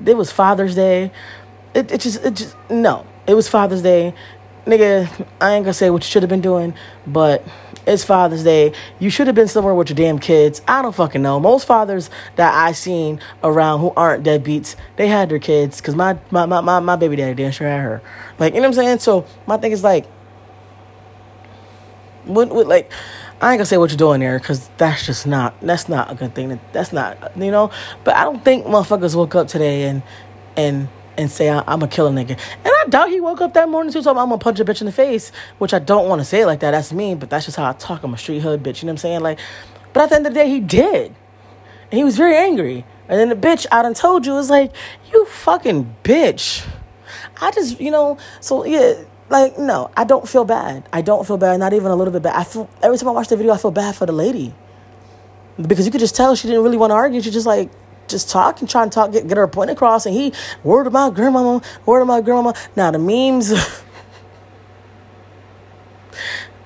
[0.05, 1.11] It was Father's Day.
[1.73, 3.05] It, it just, it just, no.
[3.27, 4.13] It was Father's Day
[4.65, 6.73] nigga, I ain't gonna say what you should have been doing,
[7.05, 7.45] but
[7.85, 8.73] it's Father's Day.
[8.99, 10.61] You should have been somewhere with your damn kids.
[10.67, 11.39] I don't fucking know.
[11.39, 15.79] Most fathers that I seen around who aren't deadbeats, they had their kids.
[15.81, 18.01] Cause my my my my, my baby daddy damn sure had her.
[18.39, 18.99] Like you know what I'm saying.
[18.99, 20.05] So my thing is like,
[22.25, 22.91] what what like.
[23.41, 26.15] I ain't gonna say what you're doing there because that's just not that's not a
[26.15, 26.57] good thing.
[26.71, 27.69] That's not you know.
[28.05, 30.03] But I don't think motherfuckers woke up today and
[30.55, 32.31] and and say I, am a killer nigga.
[32.31, 34.81] And I doubt he woke up that morning too, so I'm gonna punch a bitch
[34.81, 36.71] in the face, which I don't want to say it like that.
[36.71, 38.03] That's me, but that's just how I talk.
[38.03, 38.81] I'm a street hood bitch.
[38.81, 39.21] You know what I'm saying?
[39.21, 39.39] Like,
[39.93, 41.15] but at the end of the day, he did,
[41.91, 42.85] and he was very angry.
[43.07, 44.71] And then the bitch I done told you was like,
[45.13, 46.67] you fucking bitch.
[47.39, 48.95] I just, you know, so yeah,
[49.29, 50.87] like no, I don't feel bad.
[50.91, 52.35] I don't feel bad, not even a little bit bad.
[52.35, 54.53] I feel every time I watch the video, I feel bad for the lady
[55.61, 57.21] because you could just tell she didn't really want to argue.
[57.21, 57.71] She just like
[58.07, 60.05] just talk and try and talk, get, get her point across.
[60.05, 62.53] And he, word of my grandmama, word of my grandmama.
[62.75, 63.53] Now, the memes,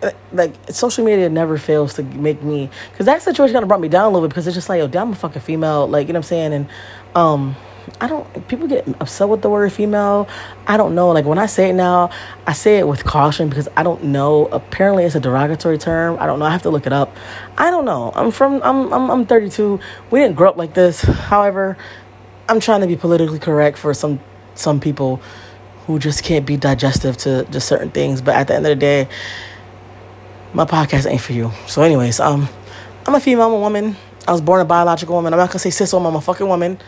[0.32, 3.90] like, social media never fails to make me, because that situation kind of brought me
[3.90, 5.88] down a little bit because it's just like, yo, damn, I'm a fucking female.
[5.88, 6.54] Like, you know what I'm saying?
[6.54, 6.70] And,
[7.16, 7.56] um,
[8.02, 10.28] I don't, people get upset with the word female.
[10.68, 11.10] I don't know.
[11.10, 12.10] Like when I say it now,
[12.48, 14.48] I say it with caution because I don't know.
[14.48, 16.18] Apparently it's a derogatory term.
[16.20, 16.46] I don't know.
[16.46, 17.16] I have to look it up.
[17.58, 18.12] I don't know.
[18.16, 19.80] I'm from, I'm, I'm, I'm 32.
[20.12, 21.02] We didn't grow up like this.
[21.02, 21.78] However,
[22.48, 24.20] I'm trying to be politically correct for some,
[24.56, 25.22] some people
[25.86, 28.22] who just can't be digestive to just certain things.
[28.22, 29.08] But at the end of the day,
[30.54, 31.52] my podcast ain't for you.
[31.68, 32.48] So anyways, um,
[33.06, 33.96] I'm a female, I'm a woman.
[34.28, 35.34] I was born a biological woman.
[35.34, 36.80] I'm not gonna say cis woman, I'm a fucking woman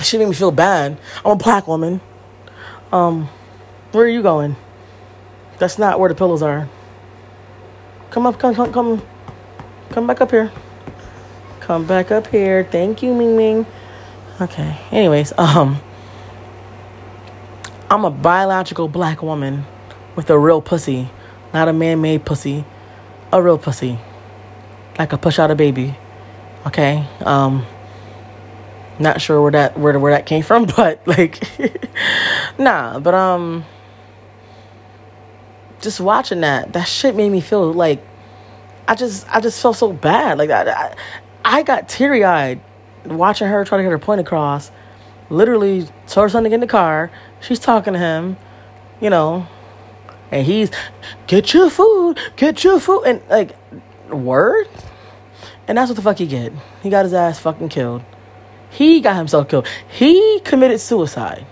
[0.00, 0.98] she made me feel bad.
[1.24, 2.00] I'm a black woman.
[2.92, 3.28] Um,
[3.92, 4.56] where are you going?
[5.58, 6.68] That's not where the pillows are.
[8.10, 9.02] Come up, come, come, come,
[9.90, 10.52] come back up here.
[11.60, 12.64] Come back up here.
[12.64, 13.66] Thank you, Ming Ming.
[14.40, 14.80] Okay.
[14.90, 15.80] Anyways, um,
[17.90, 19.64] I'm a biological black woman
[20.14, 21.10] with a real pussy,
[21.54, 22.64] not a man-made pussy,
[23.32, 23.98] a real pussy,
[24.98, 25.96] like a push out a baby.
[26.66, 27.06] Okay.
[27.24, 27.66] Um
[29.00, 31.42] not sure where that where where that came from, but like,
[32.58, 32.98] nah.
[32.98, 33.64] But um,
[35.80, 38.04] just watching that, that shit made me feel like
[38.86, 40.38] I just I just felt so bad.
[40.38, 40.96] Like I I,
[41.44, 42.60] I got teary eyed
[43.04, 44.70] watching her try to get her point across.
[45.30, 47.10] Literally told her to get in the car.
[47.40, 48.38] She's talking to him,
[49.00, 49.46] you know,
[50.30, 50.70] and he's
[51.26, 53.54] get your food, get your food, and like
[54.08, 54.68] word.
[55.66, 56.52] And that's what the fuck he get.
[56.82, 58.02] He got his ass fucking killed.
[58.78, 59.66] He got himself killed.
[59.88, 61.44] He committed suicide.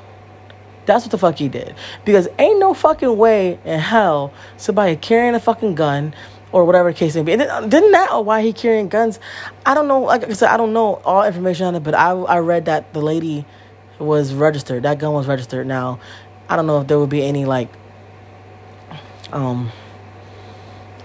[0.85, 1.75] That's what the fuck he did.
[2.05, 6.15] Because ain't no fucking way in hell somebody carrying a fucking gun
[6.53, 7.33] or whatever the case may be.
[7.33, 9.19] And didn't that or why he carrying guns?
[9.67, 10.03] I don't know.
[10.03, 12.93] Like I said, I don't know all information on it, but I I read that
[12.93, 13.45] the lady
[13.99, 14.85] was registered.
[14.85, 15.67] That gun was registered.
[15.67, 15.99] Now,
[16.49, 17.71] I don't know if there would be any like
[19.33, 19.73] um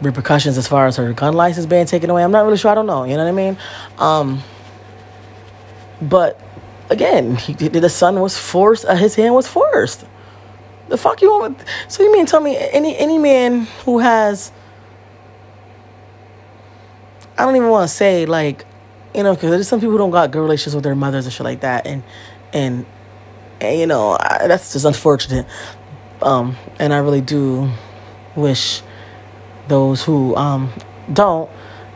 [0.03, 2.23] repercussions as far as her gun license being taken away.
[2.23, 2.69] I'm not really sure.
[2.69, 3.05] I don't know.
[3.05, 3.57] You know what I mean?
[3.97, 4.43] Um
[6.01, 6.39] but
[6.89, 8.85] again, he, the son was forced.
[8.85, 10.05] Uh, his hand was forced.
[10.89, 11.57] The fuck you want?
[11.87, 14.51] So you mean tell me any any man who has?
[17.37, 18.65] I don't even want to say like,
[19.15, 21.33] you know, because there's some people who don't got good relations with their mothers and
[21.33, 22.03] shit like that, and
[22.51, 22.85] and,
[23.61, 25.45] and you know I, that's just unfortunate.
[26.21, 27.71] Um, and I really do
[28.35, 28.81] wish
[29.69, 30.71] those who um
[31.13, 31.49] don't.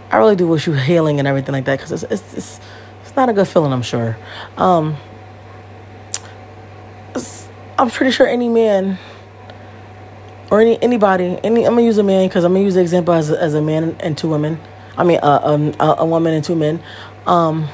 [0.10, 2.60] I really do wish you healing and everything like that because it's, it's, it's
[3.16, 4.18] not a good feeling, I'm sure.
[4.58, 4.98] Um,
[7.78, 8.98] I'm pretty sure any man
[10.50, 13.14] or any anybody, any I'm gonna use a man because I'm gonna use the example
[13.14, 14.60] as a, as a man and two women.
[14.98, 16.82] I mean, uh, um, a, a woman and two men.
[17.26, 17.68] Um,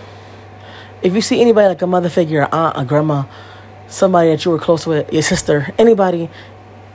[1.03, 3.25] if you see anybody like a mother figure, a aunt, a grandma,
[3.87, 6.29] somebody that you were close with, your sister, anybody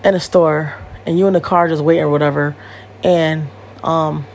[0.02, 0.74] in a store,
[1.04, 2.56] and you in the car just waiting or whatever,
[3.04, 3.48] and
[3.84, 4.26] um,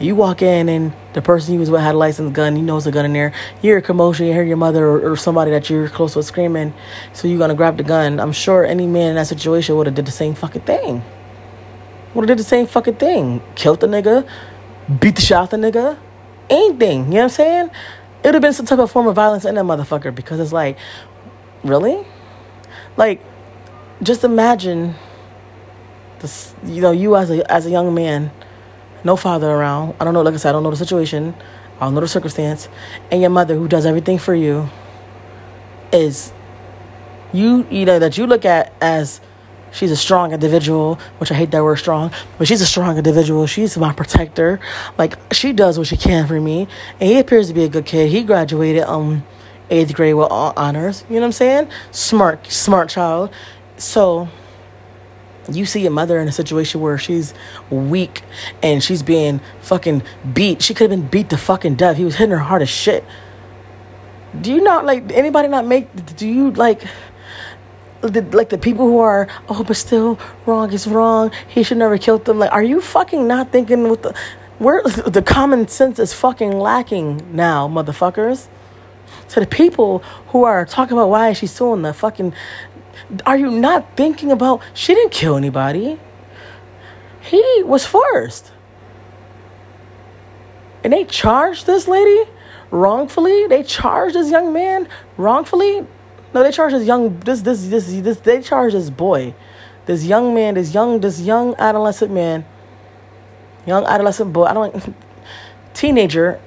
[0.00, 2.76] you walk in and the person you was with had a licensed gun, you know
[2.76, 3.32] it's a gun in there.
[3.56, 6.26] You hear a commotion, you hear your mother or, or somebody that you're close with
[6.26, 6.72] screaming,
[7.12, 8.18] so you're gonna grab the gun.
[8.18, 11.02] I'm sure any man in that situation would have did the same fucking thing.
[12.14, 13.42] Would have did the same fucking thing.
[13.54, 14.28] Killed the nigga,
[14.98, 15.98] beat the shot the nigga,
[16.48, 17.04] anything.
[17.04, 17.70] You know what I'm saying?
[18.22, 20.52] It would have been some type of form of violence in that motherfucker because it's
[20.52, 20.78] like,
[21.62, 22.06] really?
[22.96, 23.22] Like,
[24.02, 24.94] just imagine
[26.20, 28.30] this, you know, you as a as a young man,
[29.04, 29.94] no father around.
[30.00, 31.34] I don't know, like I said, I don't know the situation,
[31.80, 32.68] I don't know the circumstance,
[33.10, 34.68] and your mother who does everything for you
[35.92, 36.32] is
[37.32, 39.20] you you know that you look at as
[39.72, 43.46] she's a strong individual, which I hate that word strong, but she's a strong individual.
[43.46, 44.60] She's my protector.
[44.98, 46.68] Like she does what she can for me.
[47.00, 48.10] And he appears to be a good kid.
[48.10, 49.24] He graduated um
[49.70, 51.04] eighth grade with all honors.
[51.08, 51.70] You know what I'm saying?
[51.92, 53.30] Smart, smart child.
[53.76, 54.28] So
[55.50, 57.34] you see a mother in a situation where she's
[57.70, 58.22] weak
[58.62, 60.62] and she's being fucking beat.
[60.62, 61.96] She could have been beat to fucking death.
[61.96, 63.04] He was hitting her hard as shit.
[64.40, 66.84] Do you not like anybody not make do you like
[68.00, 71.98] the, like the people who are oh but still wrong is wrong he should never
[71.98, 74.14] killed them like are you fucking not thinking with the
[74.58, 78.48] where the common sense is fucking lacking now motherfuckers
[79.28, 82.32] to the people who are talking about why she's suing the fucking
[83.26, 85.98] are you not thinking about she didn't kill anybody
[87.20, 88.52] he was forced
[90.82, 92.30] and they charged this lady
[92.70, 95.86] wrongfully they charged this young man wrongfully
[96.32, 99.34] no, they charged this young this this this this they charged this boy,
[99.86, 102.44] this young man, this young this young adolescent man,
[103.66, 104.44] young adolescent boy.
[104.44, 104.94] I don't
[105.74, 106.40] teenager,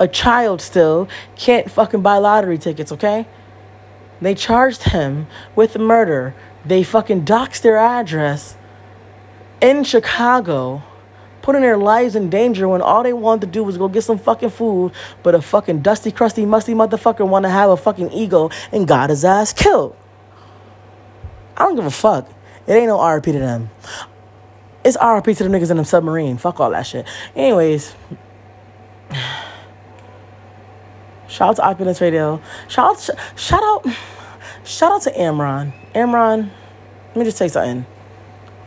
[0.00, 2.90] a child still can't fucking buy lottery tickets.
[2.90, 3.28] Okay,
[4.20, 6.34] they charged him with murder.
[6.64, 8.56] They fucking doxed their address
[9.60, 10.82] in Chicago
[11.46, 14.18] putting their lives in danger when all they wanted to do was go get some
[14.18, 14.90] fucking food,
[15.22, 19.10] but a fucking dusty, crusty, musty motherfucker want to have a fucking ego and got
[19.10, 19.94] his ass killed.
[21.56, 22.28] I don't give a fuck.
[22.66, 23.70] It ain't no RP to them.
[24.84, 26.36] It's RP to the niggas in the submarine.
[26.36, 27.06] Fuck all that shit.
[27.36, 27.94] Anyways.
[31.36, 32.40] Shout out to Opulence Radio.
[32.66, 33.86] Shout out, shout out,
[34.64, 35.74] shout out to Amron.
[35.94, 36.48] Amron,
[37.08, 37.84] let me just say something.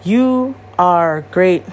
[0.03, 1.63] You are great.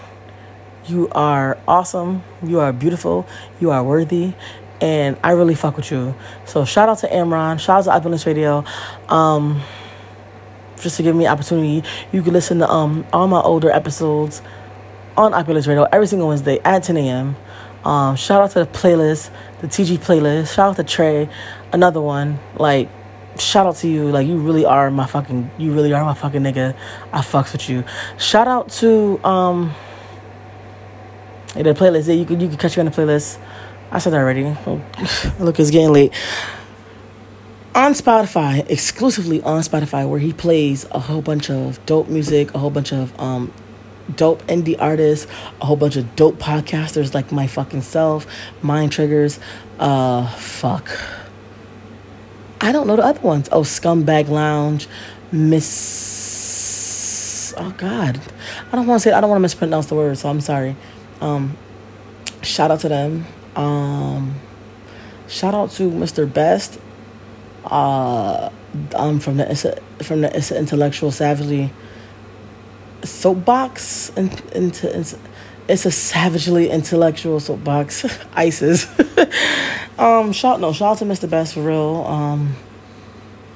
[0.87, 2.23] You are awesome.
[2.43, 3.27] You are beautiful.
[3.61, 4.33] You are worthy.
[4.81, 6.15] And I really fuck with you.
[6.47, 7.61] So shout out to Amron.
[7.61, 8.65] Shout out to Opulence Radio.
[9.11, 9.61] Um,
[10.81, 14.41] just to give me opportunity, you can listen to um all my older episodes
[15.15, 17.37] on Opulence Radio every single Wednesday at 10 a.m.
[17.87, 19.31] Um, shout out to the playlist,
[19.61, 20.53] the TG playlist.
[20.53, 21.29] Shout out to Trey,
[21.73, 22.41] another one.
[22.57, 22.89] Like,
[23.39, 24.11] shout out to you.
[24.11, 26.77] Like, you really are my fucking, you really are my fucking nigga.
[27.13, 27.85] I fucks with you.
[28.19, 29.73] Shout out to um
[31.55, 32.09] the playlist.
[32.09, 33.39] Yeah, you could you could catch me on the playlist.
[33.93, 34.43] I said that already.
[35.39, 36.13] Look, it's getting late.
[37.73, 42.59] On Spotify, exclusively on Spotify, where he plays a whole bunch of dope music, a
[42.59, 43.53] whole bunch of um,
[44.15, 45.27] dope indie artists,
[45.61, 48.27] a whole bunch of dope podcasters like my fucking self,
[48.63, 49.41] Mind Triggers,
[49.79, 50.89] uh, fuck.
[52.61, 53.49] I don't know the other ones.
[53.53, 54.89] Oh, Scumbag Lounge,
[55.33, 56.45] Miss.
[57.57, 58.21] Oh God,
[58.73, 59.13] I don't want to say.
[59.13, 60.77] I don't want to mispronounce the word, so I'm sorry.
[61.21, 61.57] Um,
[62.43, 63.27] shout out to them.
[63.55, 64.35] Um,
[65.29, 66.31] shout out to Mr.
[66.33, 66.79] Best.
[67.65, 68.51] Uh,
[68.95, 71.73] um, from the from the intellectual savagely
[73.07, 74.99] soapbox and into
[75.69, 78.05] it's, a savagely intellectual soapbox
[78.35, 78.87] ISIS.
[79.99, 81.29] um, shout no shout out to Mr.
[81.29, 82.05] Best for real.
[82.07, 82.57] Um,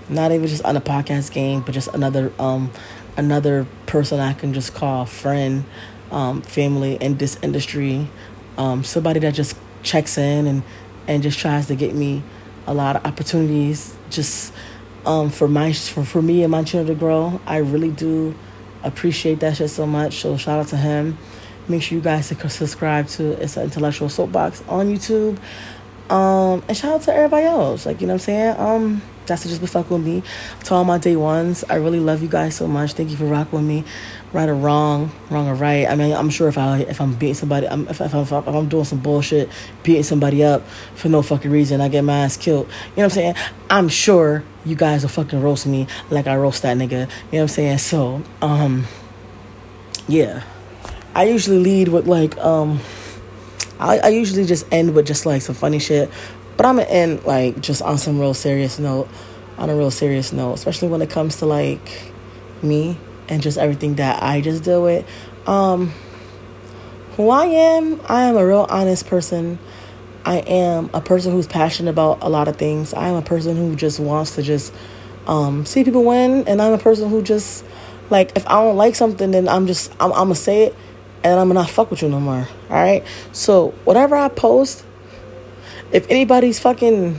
[0.09, 2.72] not even just on the podcast game, but just another um
[3.16, 5.64] another person I can just call friend
[6.11, 8.09] um, family in this industry.
[8.57, 10.62] Um, somebody that just checks in and,
[11.07, 12.22] and just tries to get me
[12.66, 14.53] a lot of opportunities just
[15.07, 17.40] um, for my for, for me and my children to grow.
[17.46, 18.34] I really do
[18.82, 20.20] appreciate that shit so much.
[20.20, 21.18] So shout out to him.
[21.68, 25.38] Make sure you guys subscribe to It's an Intellectual Soapbox on YouTube.
[26.11, 27.86] Um, and shout out to everybody else.
[27.86, 28.56] Like, you know what I'm saying?
[28.58, 30.22] Um, that's just been fucking with me.
[30.64, 32.94] To all my day ones, I really love you guys so much.
[32.94, 33.84] Thank you for rocking with me
[34.32, 35.88] right or wrong, wrong or right.
[35.88, 38.32] I mean, I'm sure if I if I'm beating somebody, I'm, if, if, I'm, if
[38.32, 39.48] I'm doing some bullshit,
[39.84, 42.66] beating somebody up for no fucking reason, I get my ass killed.
[42.66, 43.34] You know what I'm saying?
[43.70, 46.90] I'm sure you guys will fucking roast me like I roast that nigga.
[46.90, 47.78] You know what I'm saying?
[47.78, 48.86] So, um,
[50.08, 50.42] yeah,
[51.14, 52.80] I usually lead with like um,
[53.80, 56.10] I I usually just end with just like some funny shit,
[56.56, 59.08] but I'm gonna end like just on some real serious note,
[59.58, 62.12] on a real serious note, especially when it comes to like
[62.62, 65.06] me and just everything that I just deal with.
[65.46, 65.92] Um,
[67.16, 69.58] who I am, I am a real honest person.
[70.24, 72.92] I am a person who's passionate about a lot of things.
[72.92, 74.72] I am a person who just wants to just
[75.26, 77.64] um, see people win, and I'm a person who just
[78.10, 80.76] like if I don't like something, then I'm just I'm, I'm gonna say it,
[81.22, 82.48] and I'm not fuck with you no more.
[82.70, 83.04] All right.
[83.32, 84.84] So whatever I post,
[85.92, 87.18] if anybody's fucking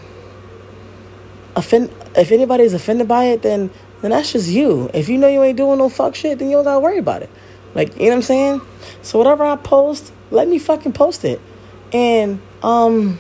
[1.56, 3.70] offend if anybody's offended by it, then
[4.02, 4.90] then that's just you.
[4.94, 7.22] If you know you ain't doing no fuck shit, then you don't gotta worry about
[7.22, 7.30] it.
[7.76, 8.62] Like, you know what I'm saying?
[9.02, 11.40] So whatever I post, let me fucking post it.
[11.94, 13.20] And um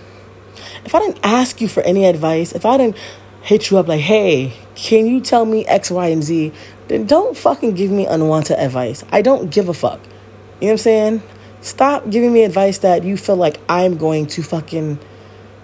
[0.85, 2.97] if I didn't ask you for any advice, if I didn't
[3.41, 6.51] hit you up like, hey, can you tell me X, Y, and Z?
[6.87, 9.03] Then don't fucking give me unwanted advice.
[9.11, 9.99] I don't give a fuck.
[10.61, 11.23] You know what I'm saying?
[11.61, 14.99] Stop giving me advice that you feel like I'm going to fucking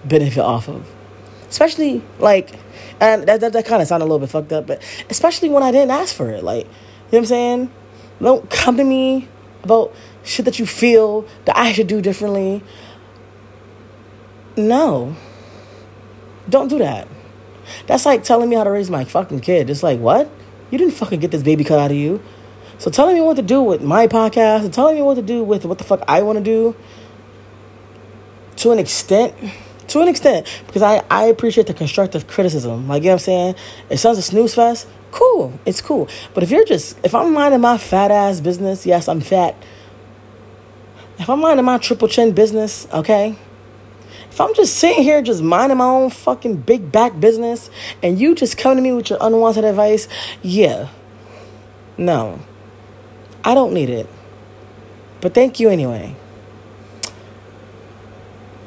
[0.04, 0.86] benefit off of.
[1.48, 2.54] Especially like
[3.00, 5.62] and that, that, that kind of sounded a little bit fucked up, but especially when
[5.62, 6.42] I didn't ask for it.
[6.42, 6.78] Like, you know
[7.10, 7.72] what I'm saying?
[8.20, 9.28] Don't come to me
[9.62, 9.94] about
[10.24, 12.62] shit that you feel that I should do differently.
[14.56, 15.14] No.
[16.48, 17.06] Don't do that.
[17.86, 19.70] That's like telling me how to raise my fucking kid.
[19.70, 20.28] It's like, what?
[20.70, 22.20] You didn't fucking get this baby cut out of you.
[22.78, 25.42] So telling me what to do with my podcast and telling me what to do
[25.42, 26.76] with what the fuck I want to do
[28.56, 29.34] to an extent
[29.88, 32.88] to an extent because I, I appreciate the constructive criticism.
[32.88, 33.54] Like, you know what I'm saying?
[33.90, 34.86] It sounds a snooze fest.
[35.10, 35.58] Cool.
[35.64, 36.08] It's cool.
[36.34, 39.56] But if you're just, if I'm minding my fat ass business, yes, I'm fat.
[41.18, 43.36] If I'm minding my triple chin business, okay?
[44.30, 47.70] If I'm just sitting here just minding my own fucking big back business
[48.02, 50.06] and you just come to me with your unwanted advice,
[50.42, 50.88] yeah.
[51.96, 52.40] No.
[53.44, 54.08] I don't need it.
[55.20, 56.14] But thank you anyway.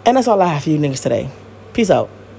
[0.06, 1.30] And that's all I have for you niggas today.
[1.74, 2.10] Peace out.